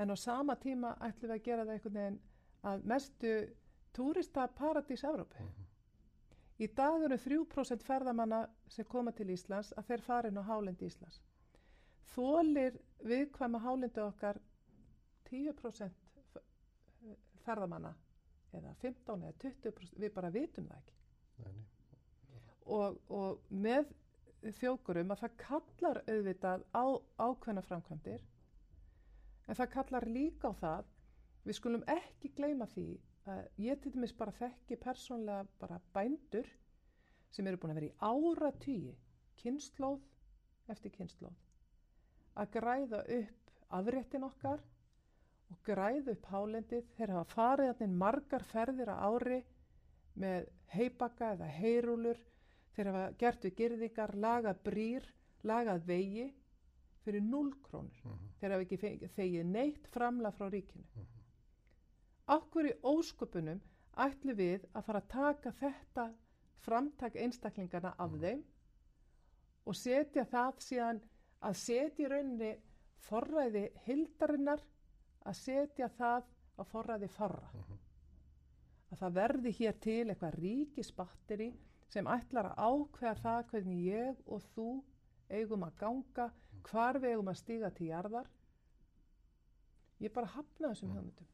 en 0.00 0.10
á 0.10 0.16
sama 0.16 0.56
tíma 0.56 0.94
ætlum 1.06 1.30
við 1.30 1.36
að 1.36 1.46
gera 1.46 1.64
það 1.66 1.74
einhvern 1.76 1.98
veginn 2.00 2.20
að 2.70 2.86
mestu 2.92 3.34
túrista 3.96 4.46
paradís 4.56 5.04
Evrópu. 5.04 5.46
Í 6.60 6.68
dag 6.76 7.02
eru 7.06 7.16
3% 7.16 7.84
ferðamanna 7.86 8.42
sem 8.68 8.84
koma 8.84 9.12
til 9.16 9.30
Íslands 9.32 9.72
að 9.80 9.90
þeir 9.90 10.04
farin 10.04 10.40
á 10.40 10.42
hálendi 10.44 10.90
Íslands. 10.90 11.20
Þólir 12.12 12.76
viðkvæma 13.06 13.62
hálendi 13.64 14.02
okkar 14.04 14.40
10% 15.30 16.40
ferðamanna 17.46 17.94
eða 18.52 18.74
15 18.82 19.24
eða 19.24 19.36
20%, 19.44 19.98
við 20.02 20.14
bara 20.14 20.32
vitum 20.34 20.66
það 20.68 20.80
ekki. 20.82 20.96
Nei, 21.44 21.52
nei. 21.54 21.69
Og, 22.66 22.96
og 23.08 23.40
með 23.50 23.88
þjókurum 24.60 25.12
að 25.14 25.22
það 25.24 25.36
kallar 25.42 26.00
auðvitað 26.06 26.64
á 26.76 26.84
ákveðna 27.20 27.64
framkvæmdir 27.66 28.22
en 29.48 29.58
það 29.58 29.72
kallar 29.74 30.06
líka 30.08 30.52
á 30.52 30.54
það 30.60 30.90
við 31.44 31.58
skulum 31.58 31.84
ekki 31.90 32.30
gleyma 32.36 32.68
því 32.70 32.86
að 33.30 33.42
ég 33.64 33.80
til 33.82 33.92
dæmis 33.94 34.14
bara 34.16 34.36
þekki 34.38 34.78
persónlega 34.80 35.48
bara 35.60 35.80
bændur 35.94 36.48
sem 37.34 37.46
eru 37.46 37.60
búin 37.60 37.74
að 37.74 37.80
vera 37.80 37.90
í 37.90 37.98
áratýji 38.00 38.94
kynnslóð 39.42 40.00
eftir 40.72 40.94
kynnslóð 40.94 41.36
að 42.40 42.52
græða 42.56 43.02
upp 43.18 43.50
afréttin 43.80 44.26
okkar 44.26 44.62
og 45.50 45.58
græða 45.66 46.14
upp 46.14 46.26
hálendið. 46.30 46.86
Þeir 46.96 47.12
hafa 47.16 47.34
farið 47.34 47.94
margar 48.02 48.44
ferðir 48.46 48.92
á 48.94 48.96
ári 49.10 49.40
með 50.20 50.48
heibaka 50.74 51.32
eða 51.34 51.48
heyrúlur 51.58 52.18
þeir 52.80 52.90
hafa 52.92 53.16
gert 53.20 53.44
við 53.44 53.54
girðingar, 53.60 54.14
lagað 54.16 54.60
brýr 54.64 55.06
lagað 55.44 55.84
vegi 55.88 56.26
fyrir 57.04 57.22
0 57.22 57.52
krónur 57.64 58.00
Mm 58.04 58.12
-hmm. 58.12 58.30
þeir 58.40 58.50
hafa 58.50 58.62
ekki 58.62 59.08
þegið 59.16 59.44
neitt 59.46 59.86
framla 59.88 60.30
frá 60.32 60.48
ríkinu 60.50 60.84
Mhm. 60.96 61.06
okkur 62.28 62.64
í 62.70 62.74
ósköpunum 62.82 63.60
ætlu 63.96 64.34
við 64.34 64.64
að 64.74 64.84
fara 64.84 65.00
að 65.00 65.08
taka 65.08 65.50
þetta 65.52 66.14
framtak 66.60 67.14
einstaklingarna 67.16 67.94
af 67.98 68.10
Mhm. 68.10 68.20
þeim 68.20 68.42
og 69.66 69.74
setja 69.74 70.24
það 70.24 70.54
síðan 70.58 71.00
að 71.42 71.54
setja 71.54 72.04
í 72.06 72.08
rauninni 72.08 72.56
forræði 72.98 73.70
hildarinnar 73.86 74.60
að 75.26 75.34
setja 75.34 75.88
það 75.88 76.22
á 76.58 76.62
forræði 76.64 77.08
farra 77.08 77.50
Mhm. 77.54 77.78
að 78.92 78.98
það 78.98 79.12
verði 79.12 79.52
hér 79.52 79.80
til 79.80 80.06
eitthvað 80.08 80.34
ríkisbatteri 80.40 81.52
sem 81.90 82.06
ætlar 82.06 82.50
að 82.52 82.60
ákveða 82.66 83.16
það 83.24 83.40
hvernig 83.50 83.82
ég 83.88 84.20
og 84.26 84.44
þú 84.54 84.68
eigum 85.30 85.66
að 85.66 85.76
ganga 85.82 86.30
hvar 86.68 86.98
við 87.02 87.16
eigum 87.16 87.32
að 87.32 87.40
stíga 87.42 87.70
til 87.74 87.90
jarðar 87.90 88.30
ég 90.00 90.14
bara 90.14 90.32
hafna 90.36 90.72
þessum 90.72 90.90
Mm. 90.90 90.96
hugmyndum 90.96 91.30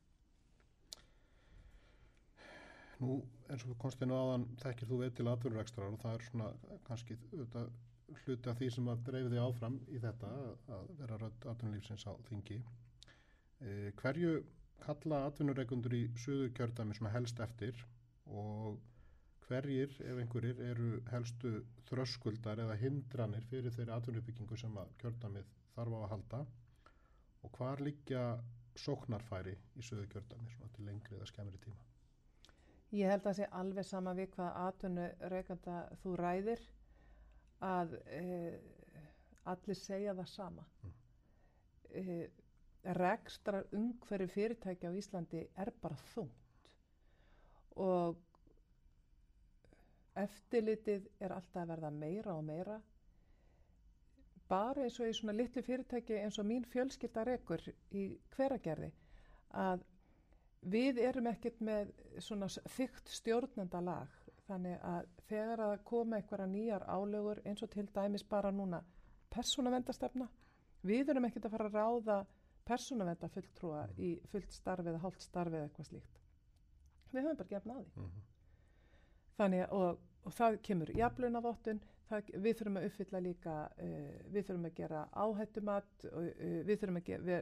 Nú, 2.97 3.19
eins 3.53 3.65
og 3.69 3.77
á 3.77 4.17
aðan 4.17 4.47
þekkir 4.63 4.89
þú 4.89 4.99
veið 5.03 5.15
til 5.17 5.29
atvinnurekstrar 5.29 5.93
og 5.93 5.99
það 6.01 6.15
er 6.15 6.23
svona 6.25 6.47
kannski 6.87 7.17
auðvitað, 7.33 7.67
hluti 8.25 8.51
af 8.51 8.57
því 8.57 8.69
sem 8.73 8.89
að 8.89 9.03
dreifði 9.09 9.33
þig 9.35 9.43
áfram 9.43 9.77
í 9.93 10.01
þetta 10.01 10.31
að 10.77 10.87
vera 11.01 11.19
rödd 11.21 11.47
atvinnulífsins 11.53 12.07
á 12.09 12.13
þingi. 12.29 12.57
E, 13.61 13.93
hverju 14.01 14.33
kalla 14.87 15.19
atvinnureikundur 15.27 15.97
í 15.99 16.03
söðu 16.23 16.49
kjördæmi 16.57 16.97
svona 16.97 17.13
helst 17.13 17.43
eftir 17.45 17.83
og 18.27 18.81
hverjir, 19.47 19.93
ef 20.03 20.21
einhverjir, 20.21 20.61
eru 20.73 20.91
helstu 21.13 21.53
þröskuldar 21.89 22.63
eða 22.65 22.77
hindranir 22.81 23.47
fyrir 23.51 23.75
þeirri 23.75 23.95
atvinnurbyggingu 23.97 24.59
sem 24.59 24.79
að 24.81 24.95
kjördæmið 25.03 25.51
þarf 25.75 25.97
á 25.97 25.99
að 26.01 26.13
halda 26.15 26.41
og 27.47 27.59
hvar 27.59 27.83
liggja 27.85 28.23
sóknarfæri 28.77 29.55
í 29.77 29.85
söðu 29.85 30.07
kjördæmi 30.13 30.55
svona 30.55 30.73
til 30.77 30.87
lengri 30.89 31.19
eða 31.19 31.29
skemmri 31.31 31.61
tíma? 31.63 31.79
Ég 32.95 33.11
held 33.11 33.23
að 33.23 33.29
það 33.29 33.39
sé 33.39 33.51
alveg 33.61 33.87
sama 33.87 34.15
við 34.17 34.33
hvað 34.37 34.59
atvinnu 34.63 35.07
reykanda 35.33 35.77
þú 36.03 36.17
ræðir 36.21 36.65
að 37.67 37.95
e, 38.07 38.25
allir 39.53 39.79
segja 39.79 40.15
það 40.15 40.29
sama. 40.33 40.67
Mm. 40.83 40.93
E, 41.91 42.19
rekstrar 42.97 43.67
umhverju 43.75 44.29
fyrirtæki 44.31 44.87
á 44.87 44.95
Íslandi 44.95 45.43
er 45.59 45.73
bara 45.83 45.99
þungt 46.13 46.45
og 47.77 48.21
eftirlitið 50.23 51.09
er 51.21 51.35
alltaf 51.37 51.63
að 51.63 51.73
verða 51.75 51.91
meira 51.91 52.35
og 52.37 52.45
meira. 52.45 52.77
Bara 54.49 54.85
eins 54.87 55.01
og 55.01 55.11
í 55.11 55.17
svona 55.17 55.35
litlu 55.35 55.63
fyrirtæki 55.67 56.21
eins 56.21 56.39
og 56.39 56.47
mín 56.47 56.67
fjölskylda 56.71 57.25
rekur 57.27 57.63
í 57.91 58.07
hveragerði 58.37 58.93
að 59.51 59.83
við 60.67 60.99
erum 61.03 61.29
ekkert 61.31 61.61
með 61.65 61.91
svona 62.23 62.49
þygt 62.77 63.11
stjórnenda 63.19 63.81
lag 63.85 64.15
þannig 64.47 64.79
að 64.87 65.09
þegar 65.29 65.63
að 65.67 65.77
koma 65.87 66.21
einhverja 66.21 66.47
nýjar 66.51 66.87
álögur 66.87 67.43
eins 67.45 67.63
og 67.63 67.71
til 67.75 67.87
dæmis 67.95 68.25
bara 68.27 68.53
núna 68.55 68.83
persónavendastefna 69.35 70.29
við 70.87 71.11
erum 71.13 71.27
ekkert 71.29 71.49
að 71.49 71.57
fara 71.57 71.71
að 71.71 71.79
ráða 71.79 72.19
persónavenda 72.67 73.31
fulltrúa 73.35 73.85
í 73.99 74.13
fullt 74.31 74.55
starfi 74.55 74.91
eða 74.93 75.03
hálft 75.03 75.23
starfi 75.23 75.59
eða 75.59 75.69
eitthvað 75.69 75.91
slíkt 75.91 76.21
við 77.13 77.23
höfum 77.23 77.41
bara 77.43 77.55
gefna 77.55 77.75
á 77.75 77.81
því 77.81 77.91
Mm 77.97 78.11
-hmm. 78.11 78.25
þannig 79.37 79.63
að 79.69 79.99
og, 80.27 80.33
það 80.35 80.59
kemur 80.67 80.91
jaflunavottun 80.99 81.81
við 82.11 82.53
þurfum 82.59 82.77
að 82.81 82.87
uppfylla 82.91 83.21
líka 83.25 83.55
uh, 83.83 84.15
við 84.31 84.47
þurfum 84.47 84.69
að 84.69 84.77
gera 84.79 85.01
áhættumat 85.25 86.07
og 86.13 86.23
uh, 86.29 86.63
við 86.69 86.79
þurfum 86.83 87.01
að 87.01 87.11
ge 87.11 87.41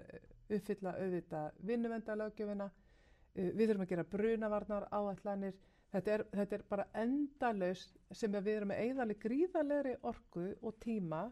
uppfylla 0.58 0.94
auðvita 1.00 1.42
vinnuvendalögjöfina 1.70 2.68
uh, 2.70 3.50
við 3.56 3.68
þurfum 3.68 3.84
að 3.86 3.92
gera 3.94 4.04
brunavarnar 4.14 4.88
áallanir 4.92 5.54
þetta 5.94 6.14
er, 6.16 6.24
þetta 6.32 6.56
er 6.58 6.64
bara 6.68 6.86
endalaus 7.04 7.84
sem 8.10 8.32
við 8.32 8.56
erum 8.56 8.68
með 8.72 8.82
eigðaleg 8.86 9.20
gríðalegri 9.22 9.96
orku 10.02 10.46
og 10.62 10.78
tíma 10.82 11.24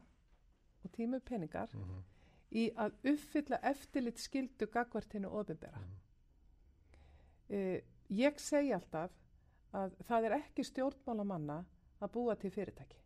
og 0.84 0.92
tímu 0.96 1.20
peningar 1.20 1.68
Mm 1.72 1.82
-hmm. 1.82 2.02
í 2.50 2.70
að 2.76 2.92
uppfylla 3.12 3.58
eftirlit 3.62 4.18
skildu 4.18 4.66
gagvartinu 4.66 5.28
ofinbera 5.28 5.78
Mhm. 5.78 5.96
uh, 7.50 7.80
ég 8.10 8.38
segi 8.38 8.72
alltaf 8.72 9.10
að 9.72 9.94
það 10.08 10.28
er 10.28 10.36
ekki 10.38 10.66
stjórnmálamanna 10.68 11.62
að 12.02 12.12
búa 12.16 12.36
til 12.36 12.52
fyrirtæki 12.54 13.02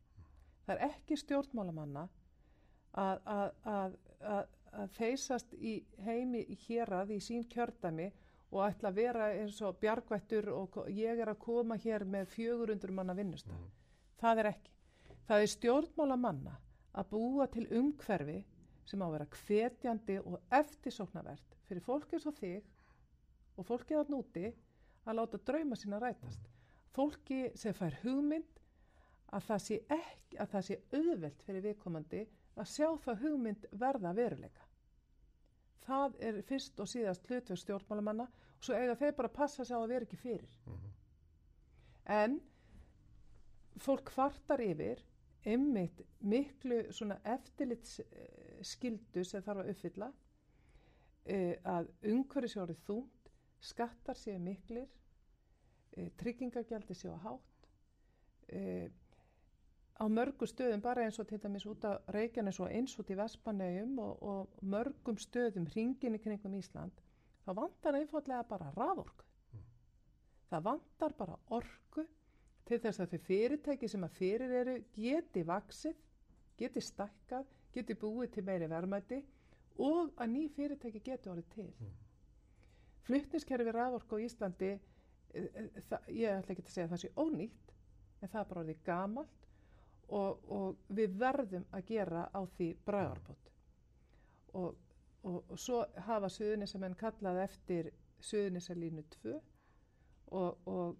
það 0.66 0.74
er 0.76 0.84
ekki 0.90 1.18
stjórnmálamanna 1.20 2.04
að, 2.96 3.18
að, 3.36 3.50
að, 3.72 3.96
að, 4.34 4.54
að 4.80 4.94
þeysast 4.98 5.54
í 5.54 5.74
heimi 6.06 6.42
í 6.42 6.58
hérað 6.66 7.12
í 7.16 7.20
sín 7.22 7.44
kjördami 7.52 8.08
og 8.50 8.62
ætla 8.66 8.90
að 8.90 9.00
vera 9.00 9.30
eins 9.36 9.58
og 9.66 9.78
bjargvættur 9.82 10.50
og 10.54 10.78
ég 10.92 11.20
er 11.22 11.30
að 11.32 11.42
koma 11.42 11.78
hér 11.82 12.06
með 12.08 12.28
400 12.34 12.94
manna 12.94 13.14
vinnustaf. 13.16 13.56
Mhm. 13.56 13.72
Það 14.20 14.42
er 14.42 14.50
ekki. 14.52 14.72
Það 15.26 15.42
er 15.42 15.52
stjórnmálamanna 15.54 16.54
að 16.96 17.08
búa 17.10 17.46
til 17.52 17.66
umhverfi 17.78 18.38
sem 18.86 19.02
á 19.02 19.06
að 19.06 19.16
vera 19.16 19.30
hvetjandi 19.40 20.18
og 20.22 20.54
eftirsóknarvert 20.54 21.56
fyrir 21.66 21.82
fólk 21.82 22.12
eins 22.14 22.26
og 22.30 22.36
þig 22.38 22.62
og 23.56 23.66
fólkið 23.66 24.00
að 24.00 24.12
núti 24.14 24.52
að 25.06 25.18
láta 25.18 25.42
drauma 25.42 25.76
sína 25.78 25.98
rætast. 26.02 26.55
Fólki 26.96 27.42
sem 27.58 27.74
fær 27.76 27.98
hugmynd 28.02 28.62
að 29.36 29.48
það 29.50 29.62
sé, 29.66 29.78
ekki, 29.92 30.38
að 30.40 30.52
það 30.54 30.66
sé 30.68 30.78
auðvelt 30.96 31.42
fyrir 31.44 31.64
viðkomandi 31.66 32.22
að 32.56 32.70
sjá 32.72 32.88
það 33.04 33.22
hugmynd 33.24 33.66
verða 33.76 34.12
veruleika. 34.16 34.64
Það 35.86 36.16
er 36.28 36.38
fyrst 36.48 36.80
og 36.82 36.88
síðast 36.90 37.28
hlutverð 37.28 37.60
stjórnmálamanna 37.62 38.26
og 38.26 38.64
svo 38.64 38.78
eiga 38.78 38.96
þeir 38.98 39.16
bara 39.18 39.30
að 39.30 39.36
passa 39.36 39.64
sig 39.64 39.76
á 39.76 39.80
að 39.82 39.92
vera 39.92 40.06
ekki 40.08 40.18
fyrir. 40.22 40.56
Mhm. 40.66 40.94
En 42.16 42.40
fólk 43.82 44.06
kvartar 44.08 44.62
yfir 44.62 45.02
ymmit 45.46 46.00
miklu 46.26 46.80
eftirlitsskildu 47.34 49.24
sem 49.24 49.42
þarf 49.42 49.62
að 49.62 49.70
uppfylla 49.74 50.08
uh, 50.10 51.54
að 51.76 51.90
orðið 52.62 52.80
þúnt, 52.86 53.30
skattar 53.60 54.18
séu 54.18 54.38
miklir, 54.42 54.88
uh, 55.96 56.08
tryggingagjaldi 56.20 56.94
séu 56.94 57.16
hátt, 57.24 57.68
uh, 58.52 58.86
á 59.96 60.04
mörgu 60.12 60.46
stöðum 60.46 60.82
bara 60.84 61.06
eins 61.06 61.18
og 61.18 61.28
til 61.28 61.40
dæmis 61.40 61.66
út 61.66 61.84
á 61.88 61.96
Reykjanes 62.12 62.60
og 62.60 62.72
eins 62.72 62.96
út 63.00 63.10
í 63.10 63.16
Vespanauðum 63.16 63.98
og, 64.04 64.22
og 64.22 64.62
mörgum 64.62 65.16
stöðum 65.20 65.68
hringin 65.72 66.18
í 66.18 66.22
kringum 66.22 66.56
Ísland, 66.58 66.92
þá 67.46 67.50
vantar 67.56 67.96
einfallega 67.96 68.44
bara 68.48 68.72
raforku. 68.76 69.24
Það 70.50 70.66
vantar 70.68 71.14
bara 71.18 71.38
orku 71.50 72.04
til 72.66 72.78
þess 72.82 73.00
að 73.02 73.14
þau 73.14 73.22
fyrirtæki 73.28 73.88
sem 73.88 74.04
að 74.04 74.18
fyrir 74.18 74.52
eru 74.60 74.74
geti 74.94 75.42
vaksið, 75.46 75.96
geti 76.58 76.82
stækkað, 76.82 77.46
geti 77.74 77.96
búið 77.98 78.34
til 78.34 78.44
meiri 78.46 78.68
verðmæti 78.70 79.22
og 79.82 80.12
að 80.16 80.32
ný 80.32 80.44
fyrirtæki 80.56 81.02
geti 81.04 81.30
orðið 81.30 81.48
til. 81.54 81.68
Mm. 81.80 81.96
Flutniskerfi 83.06 83.74
raforku 83.74 84.18
á 84.18 84.24
Íslandi, 84.24 84.70
e, 84.72 84.76
e, 84.76 84.95
það, 85.32 86.08
ég 86.08 86.38
ætla 86.38 86.54
ekki 86.54 86.64
að 86.64 86.72
segja 86.74 86.86
að 86.86 86.94
það 86.94 87.02
sé 87.04 87.12
ónýtt, 87.16 87.74
en 88.20 88.32
það 88.32 88.40
er 88.40 88.48
bara 88.50 88.62
orðið 88.64 88.82
gamalt 88.86 89.46
og, 90.08 90.50
og 90.56 90.96
við 90.98 91.16
verðum 91.20 91.66
að 91.74 91.86
gera 91.90 92.26
á 92.30 92.40
því 92.56 92.68
bræðarbót. 92.86 93.50
Og, 94.56 94.76
og, 95.26 95.40
og 95.50 95.58
svo 95.60 95.82
hafa 96.06 96.30
suðunisamenn 96.32 96.96
kallað 96.98 97.42
eftir 97.44 97.90
suðunisalínu 98.24 99.04
2 99.18 99.34
og, 100.36 100.96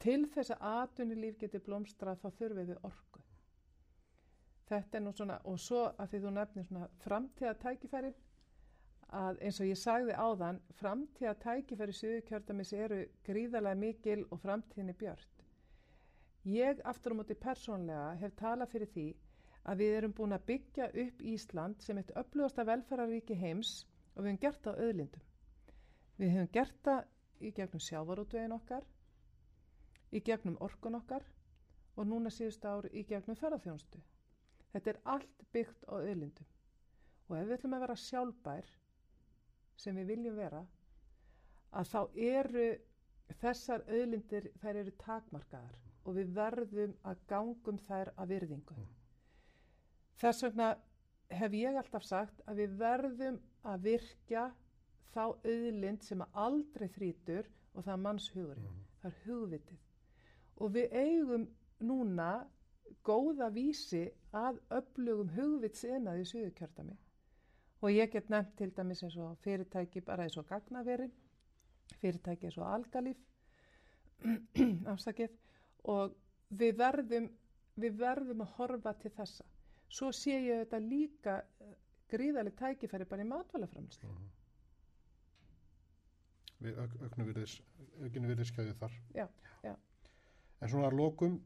til 0.00 0.22
þess 0.32 0.54
að 0.54 0.66
atvinnulíf 0.70 1.38
geti 1.40 1.60
blómstrað 1.64 2.22
þá 2.22 2.28
þurfum 2.38 2.70
við 2.70 2.78
orku. 2.88 3.24
Þetta 4.70 4.96
er 4.96 5.02
nú 5.04 5.12
svona, 5.12 5.40
og 5.50 5.58
svo 5.60 5.82
að 5.90 6.12
því 6.12 6.20
þú 6.22 6.32
nefnir 6.36 6.66
svona 6.68 6.88
framtíða 7.02 7.56
tækifæri, 7.64 8.12
að 9.16 9.40
eins 9.42 9.58
og 9.60 9.66
ég 9.66 9.78
sagði 9.78 10.14
áðan, 10.14 10.60
framtíða 10.78 11.34
tækifæri 11.42 11.94
suðukjördamis 11.98 12.72
eru 12.76 13.00
gríðarlega 13.26 13.78
mikil 13.78 14.20
og 14.30 14.40
framtíðinni 14.42 14.94
björnt. 15.00 15.44
Ég 16.46 16.80
aftur 16.88 17.12
á 17.12 17.18
móti 17.18 17.36
persónlega 17.36 18.14
hef 18.20 18.36
talað 18.38 18.70
fyrir 18.74 18.92
því 18.94 19.06
að 19.70 19.82
við 19.82 19.96
erum 19.96 20.14
búin 20.16 20.36
að 20.36 20.46
byggja 20.50 20.86
upp 21.04 21.24
Ísland 21.32 21.82
sem 21.84 21.98
eitt 22.00 22.14
upplugasta 22.16 22.64
velferðaríki 22.68 23.36
heims 23.36 23.72
og 24.14 24.22
við 24.22 24.30
hefum 24.30 24.40
gert 24.44 24.62
það 24.64 24.78
á 24.78 24.82
öðlindum. 24.86 25.26
Við 26.20 26.32
hefum 26.36 26.52
gert 26.54 26.80
það 26.86 27.02
í 27.40 27.52
gegnum 27.56 27.84
sjávarútvegin 27.84 28.56
okkar, 28.56 28.86
í 30.16 30.20
gegnum 30.24 30.58
orkun 30.64 30.98
okkar 31.00 31.26
og 31.96 32.08
núna 32.08 32.32
síðust 32.32 32.64
ár 32.64 32.88
í 32.92 33.04
gegnum 33.08 33.38
ferðarþjónustu. 33.38 34.00
Þetta 34.72 34.90
er 34.94 35.00
allt 35.14 35.44
byggt 35.52 35.86
á 35.90 35.94
öðlindum 35.98 36.48
og 37.30 37.36
ef 37.38 37.46
við 37.46 37.56
ætlum 37.58 37.76
að 37.76 37.84
vera 37.84 37.96
sjálfbær 38.04 38.70
sem 39.80 39.96
við 40.00 40.12
viljum 40.14 40.38
vera 40.38 40.62
að 41.80 41.90
þá 41.92 42.00
eru 42.30 42.66
þessar 43.40 43.84
öðlindir, 43.88 44.48
þær 44.62 44.80
eru 44.82 44.94
takmarkaðar 45.04 45.76
og 46.04 46.16
við 46.16 46.32
verðum 46.36 46.94
að 47.06 47.20
gangum 47.30 47.78
þær 47.86 48.10
að 48.16 48.32
virðingu. 48.34 48.76
Mm. 48.76 48.88
Þess 50.20 50.44
vegna 50.46 50.70
hef 51.40 51.54
ég 51.54 51.78
alltaf 51.78 52.04
sagt 52.04 52.42
að 52.50 52.62
við 52.64 52.74
verðum 52.80 53.38
að 53.70 53.84
virkja 53.86 54.46
þá 55.14 55.22
auðlind 55.26 56.02
sem 56.06 56.24
aldrei 56.32 56.88
þrítur 56.96 57.48
og 57.74 57.84
það 57.84 57.92
er 57.92 58.02
mannshugurinn, 58.06 58.70
Mhm. 58.70 58.82
það 59.02 59.12
er 59.12 59.20
hugvitið. 59.26 59.78
Og 60.60 60.72
við 60.74 60.92
eigum 60.92 61.46
núna 61.80 62.46
góða 63.04 63.48
vísi 63.54 64.10
að 64.32 64.58
öflugum 64.70 65.30
hugvitsiðnaði 65.36 66.20
í 66.20 66.30
suðukjörtami. 66.32 66.96
Og 67.80 67.92
ég 67.92 68.10
get 68.12 68.28
nefnt 68.30 68.56
til 68.58 68.72
dæmis 68.76 69.02
eins 69.02 69.16
og 69.16 69.38
fyrirtæki 69.44 70.02
bara 70.04 70.26
eins 70.26 70.36
og 70.36 70.46
gagnaverin, 70.48 71.12
fyrirtæki 72.00 72.48
eins 72.48 72.58
og 72.60 72.68
algalíf, 72.74 73.20
afsakið, 74.92 75.36
og 75.88 76.16
við 76.50 76.76
verðum, 76.76 77.30
við 77.80 77.96
verðum 78.02 78.44
að 78.44 78.52
horfa 78.58 78.92
til 79.00 79.12
þessa. 79.16 79.46
Svo 79.90 80.10
sé 80.14 80.36
ég 80.36 80.60
þetta 80.64 80.82
líka 80.84 81.38
eh, 81.40 81.72
gríðarlega 82.12 82.58
tækifæri 82.60 83.08
bara 83.08 83.24
í 83.24 83.30
matvælaframslu. 83.30 84.10
Mhm. 84.10 84.28
Við 86.60 86.78
auk, 86.82 86.96
auknu 87.06 87.24
virðis, 87.30 87.54
aukinu 88.04 88.28
virðiskeiði 88.28 88.74
þar. 88.76 88.96
Já, 89.16 89.24
já. 89.64 89.72
En 90.60 90.68
svona 90.68 90.90
að 90.90 90.98
lokum, 90.98 91.38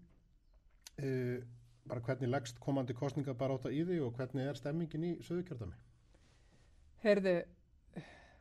e, 0.99 1.11
bara 1.87 2.03
hvernig 2.03 2.33
leggst 2.33 2.59
komandi 2.63 2.97
kostninga 2.99 3.37
bara 3.39 3.55
átta 3.55 3.71
í 3.71 3.85
því 3.87 4.01
og 4.03 4.17
hvernig 4.19 4.49
er 4.51 4.59
stemmingin 4.59 5.07
í 5.07 5.13
söðukjörðami? 5.23 5.79
Heyrðu, 7.05 7.35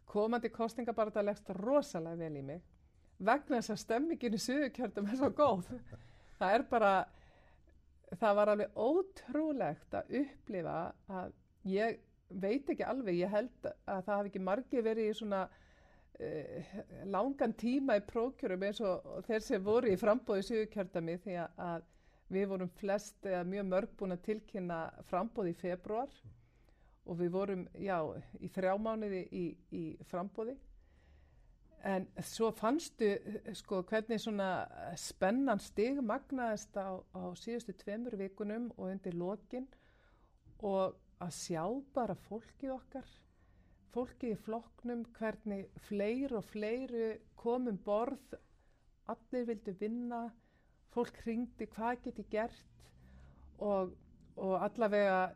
komandi 0.08 0.52
kostninga 0.54 0.94
bara 0.96 1.12
þetta 1.12 1.26
leggst 1.28 1.50
rosalega 1.58 2.22
vel 2.22 2.38
í 2.40 2.46
mig 2.48 2.62
vegna 3.24 3.60
þess 3.60 3.74
að 3.74 3.82
stemmingin 3.82 4.38
í 4.38 4.42
suðukjördum 4.42 5.10
er 5.10 5.20
svo 5.20 5.30
góð. 5.36 5.70
Það 6.40 6.56
er 6.58 6.66
bara, 6.70 6.94
það 8.20 8.38
var 8.40 8.52
alveg 8.54 8.80
ótrúlegt 8.80 9.98
að 10.00 10.16
upplifa 10.22 10.78
að 11.20 11.36
ég 11.70 12.00
veit 12.30 12.72
ekki 12.74 12.86
alveg, 12.88 13.20
ég 13.22 13.32
held 13.32 13.68
að 13.70 14.06
það 14.08 14.16
hafi 14.16 14.32
ekki 14.32 14.44
margi 14.48 14.84
verið 14.84 15.10
í 15.10 15.18
svona 15.20 15.42
uh, 15.48 16.76
langan 17.14 17.56
tíma 17.60 17.98
í 18.00 18.06
prókjörum 18.08 18.68
eins 18.68 18.82
og 18.84 19.26
þeir 19.28 19.46
sem 19.46 19.66
voru 19.66 19.92
í 19.94 20.00
frambóði 20.00 20.48
suðukjördami 20.50 21.20
því 21.24 21.40
að 21.44 21.90
við 22.34 22.48
vorum 22.50 22.72
flest 22.80 23.28
eða 23.28 23.44
mjög 23.46 23.68
mörg 23.70 23.98
búin 24.00 24.16
að 24.16 24.24
tilkynna 24.30 24.80
frambóði 25.10 25.54
í 25.54 25.60
februar 25.60 26.10
og 27.04 27.18
við 27.20 27.34
vorum, 27.34 27.64
já, 27.80 27.98
í 28.40 28.50
þrjá 28.54 28.76
mánuði 28.80 29.24
í, 29.36 29.46
í 29.76 29.84
frambóði. 30.08 30.56
En 31.84 32.06
svo 32.24 32.48
fannstu, 32.56 33.10
sko, 33.60 33.82
hvernig 33.90 34.22
svona 34.24 34.64
spennan 35.00 35.60
stig 35.60 36.00
magnaðist 36.00 36.78
á, 36.80 36.96
á 37.12 37.24
síðustu 37.36 37.76
tveimur 37.82 38.16
vikunum 38.22 38.70
og 38.78 38.94
undir 38.94 39.18
lokin. 39.20 39.68
Og 40.64 40.96
að 41.20 41.36
sjá 41.36 41.64
bara 41.96 42.16
fólkið 42.30 42.72
okkar, 42.78 43.10
fólkið 43.92 44.32
í 44.32 44.40
flokknum, 44.46 45.04
hvernig 45.18 45.68
fleir 45.90 46.38
og 46.40 46.48
fleiri 46.54 47.18
komum 47.40 47.78
borð, 47.84 48.38
allir 49.12 49.50
vildu 49.52 49.76
vinna, 49.80 50.24
fólk 50.96 51.20
ringdi 51.28 51.68
hvað 51.76 52.06
geti 52.08 52.26
gert? 52.32 52.88
Og, 53.60 53.92
og 54.40 54.56
allavega 54.64 55.34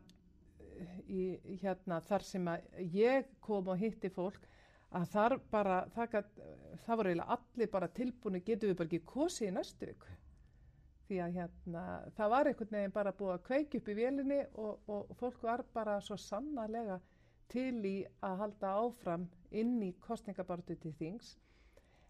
í, 1.08 1.24
hérna, 1.62 2.00
þar 2.08 2.24
sem 2.26 2.48
ég 2.94 3.28
kom 3.44 3.68
og 3.68 3.80
hitti 3.80 4.10
fólk 4.12 4.46
að 4.96 5.10
þar 5.12 5.34
bara, 5.52 5.80
það, 5.94 6.10
gat, 6.14 6.30
það 6.86 7.00
voru 7.00 7.12
eiginlega 7.12 7.36
allir 7.36 7.70
bara 7.72 7.90
tilbúinu, 7.98 8.40
getum 8.44 8.70
við 8.70 8.78
bara 8.78 8.90
ekki 8.90 9.10
kosið 9.12 9.50
í 9.50 9.54
næstu 9.56 9.90
viku. 9.90 10.14
Því 11.08 11.18
að 11.24 11.36
hérna, 11.38 11.82
það 12.16 12.32
var 12.34 12.50
einhvern 12.50 12.76
veginn 12.76 12.94
bara 12.94 13.14
búið 13.16 13.34
að 13.34 13.44
kveiki 13.48 13.80
upp 13.80 13.88
í 13.88 13.96
vélinni 13.96 14.40
og, 14.60 14.88
og 14.92 15.12
fólk 15.20 15.44
var 15.44 15.64
bara 15.72 15.98
svo 16.04 16.16
sannarlega 16.20 16.98
til 17.48 17.80
í 17.88 17.98
að 18.24 18.40
halda 18.42 18.72
áfram 18.82 19.28
inn 19.56 19.78
í 19.84 19.94
kostningabartu 20.04 20.76
til 20.76 20.92
þings. 20.98 21.36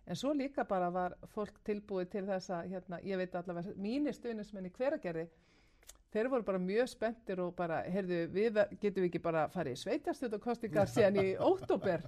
En 0.08 0.16
svo 0.16 0.32
líka 0.34 0.64
bara 0.66 0.88
var 0.90 1.14
fólk 1.34 1.60
tilbúið 1.68 2.10
til 2.14 2.24
þess 2.26 2.50
að, 2.56 2.70
hérna, 2.72 2.98
ég 3.04 3.20
veit 3.20 3.34
allavega, 3.38 3.74
mínir 3.76 4.16
stuðnismenni 4.16 4.72
hveragerði, 4.74 5.26
þeir 6.12 6.30
voru 6.32 6.46
bara 6.46 6.62
mjög 6.62 6.88
spenntir 6.94 7.42
og 7.44 7.52
bara, 7.56 7.82
heyrðu, 7.90 8.22
við 8.32 8.58
getum 8.80 9.06
ekki 9.08 9.20
bara 9.22 9.46
farið 9.52 9.76
í 9.76 9.82
sveitastöðukostingar 9.82 10.90
síðan 10.92 11.20
í 11.20 11.28
óttúber 11.50 12.06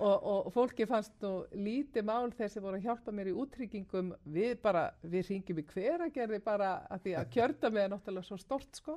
og, 0.00 0.26
og 0.32 0.50
fólki 0.54 0.86
fannst 0.88 1.14
nú 1.24 1.32
lítið 1.52 2.06
mál 2.08 2.30
þeir 2.36 2.52
sem 2.52 2.64
voru 2.64 2.78
að 2.78 2.86
hjálpa 2.86 3.14
mér 3.14 3.32
í 3.32 3.36
útryggingum 3.42 4.12
við 4.32 4.54
bara, 4.62 4.86
við 5.02 5.32
ringjum 5.32 5.60
í 5.60 5.66
hveragerði 5.72 6.40
bara 6.44 6.70
að 6.88 7.06
því 7.06 7.16
að 7.18 7.30
kjörda 7.36 7.72
með 7.74 7.86
er 7.86 7.92
náttúrulega 7.94 8.28
svo 8.28 8.40
stort 8.40 8.80
sko. 8.80 8.96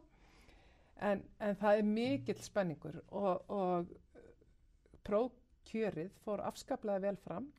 En, 1.03 1.23
en 1.41 1.57
það 1.59 1.79
er 1.79 1.89
mikill 1.89 2.39
spenningur 2.39 2.99
og, 3.09 3.49
og 3.51 3.89
prókjörið 5.03 6.13
fór 6.23 6.45
afskaplega 6.45 7.03
vel 7.03 7.17
fram. 7.25 7.49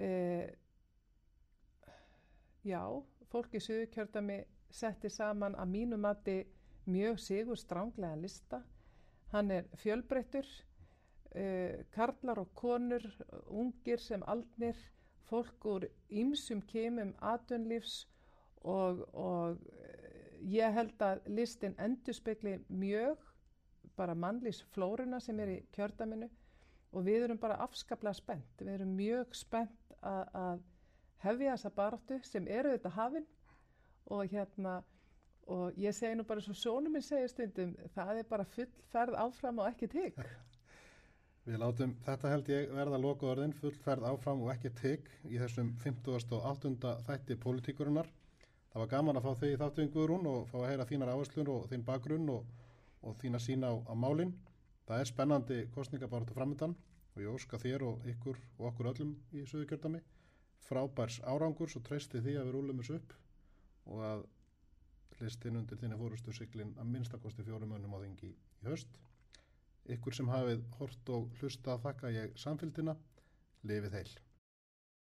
E, 0.00 0.08
já, 2.66 2.80
fólki 3.30 3.60
í 3.60 3.66
Suðurkjördami 3.66 4.40
setti 4.72 5.10
saman 5.12 5.56
að 5.60 5.72
mínu 5.74 5.98
mati 6.00 6.38
mjög 6.90 7.20
sigur 7.20 7.58
stránglega 7.60 8.18
lista. 8.18 8.62
Hann 9.32 9.50
er 9.50 9.68
fjölbreyttur, 9.80 10.48
uh, 11.36 11.82
karlar 11.94 12.42
og 12.42 12.54
konur, 12.54 13.04
ungir 13.48 14.00
sem 14.00 14.24
aldnir, 14.26 14.76
fólk 15.28 15.64
úr 15.64 15.86
ýmsum 16.10 16.60
kemum 16.68 17.14
atunlífs 17.20 18.02
og, 18.68 19.06
og 19.14 19.60
ég 20.42 20.74
held 20.74 21.02
að 21.02 21.22
listin 21.30 21.76
endurspegli 21.80 22.58
mjög 22.68 23.20
bara 23.96 24.16
mannlýsflóruna 24.18 25.20
sem 25.20 25.38
er 25.40 25.54
í 25.54 25.58
kjördaminu 25.74 26.28
og 26.92 27.06
við 27.06 27.26
erum 27.26 27.40
bara 27.40 27.60
afskaplega 27.64 28.16
spennt. 28.16 28.60
Við 28.60 28.74
erum 28.74 28.94
mjög 28.96 29.36
spennt 29.36 29.94
að, 30.02 30.60
hefja 31.22 31.54
þessa 31.54 31.70
baráttu 31.76 32.18
sem 32.26 32.48
eru 32.50 32.72
þetta 32.74 32.90
hafinn 32.96 33.26
og 34.06 34.24
hérna 34.32 34.80
og 35.52 35.78
ég 35.78 35.94
segi 35.94 36.14
nú 36.16 36.24
bara 36.24 36.40
svo 36.40 36.54
sónum 36.54 36.94
minn 36.94 37.02
segir 37.02 37.30
stundum 37.30 37.74
það 37.94 38.22
er 38.22 38.30
bara 38.30 38.44
full 38.44 38.70
ferð 38.92 39.18
áfram 39.18 39.58
og 39.58 39.68
ekki 39.72 39.88
tigg 39.90 40.18
Við 41.42 41.58
látum 41.58 41.92
þetta 42.06 42.30
held 42.30 42.48
ég 42.52 42.68
verða 42.70 42.98
lokuðorðin 43.02 43.54
full 43.58 43.74
ferð 43.84 44.04
áfram 44.06 44.44
og 44.44 44.52
ekki 44.52 44.70
tigg 44.78 45.08
í 45.26 45.40
þessum 45.40 45.72
58. 45.82 46.92
þætti 47.08 47.36
politíkurinnar. 47.42 48.06
Það 48.70 48.82
var 48.82 48.90
gaman 48.92 49.18
að 49.18 49.26
fá 49.26 49.40
þig 49.40 49.54
í 49.54 49.56
þáttuðinguðurún 49.62 50.28
og 50.30 50.44
fá 50.52 50.54
að 50.60 50.68
heyra 50.68 50.86
þínar 50.92 51.10
áherslur 51.16 51.50
og 51.56 51.66
þín 51.72 51.82
bakgrunn 51.88 52.30
og, 52.30 52.46
og 53.02 53.18
þína 53.24 53.40
sína 53.42 53.72
á, 53.74 53.76
á 53.90 53.94
málinn. 53.98 54.30
Það 54.86 55.02
er 55.02 55.10
spennandi 55.10 55.58
kostningabaratu 55.74 56.38
framöndan 56.38 56.78
og 57.16 57.24
ég 57.24 57.34
óska 57.34 57.58
þér 57.58 57.88
og 57.88 58.06
ykkur 58.14 58.38
og 58.60 58.68
okkur 58.70 58.92
öllum 58.92 59.16
í 59.34 59.42
Suðurkjördami 59.42 60.04
frábærs 60.62 61.18
árangur 61.26 61.74
svo 61.74 61.82
treysti 61.82 62.22
því 62.22 62.38
að 62.38 62.46
við 62.46 62.54
rúlum 62.54 62.84
þessu 62.84 63.00
upp 63.00 63.18
og 63.86 64.02
að 64.08 64.24
listin 65.22 65.58
undir 65.60 65.78
þínu 65.80 65.98
fórustu 66.00 66.34
siglin 66.34 66.74
að 66.78 66.90
minnstakosti 66.94 67.44
fjórum 67.46 67.74
önnum 67.76 67.96
á 67.96 68.02
þingi 68.04 68.32
í 68.32 68.66
höst. 68.66 68.98
Ykkur 69.94 70.14
sem 70.14 70.30
hafið 70.30 70.62
hort 70.78 71.12
og 71.16 71.30
hlusta 71.40 71.78
þakka 71.82 72.12
ég 72.14 72.36
samfélgina, 72.38 72.94
lifið 73.66 73.96
heil. 73.98 74.12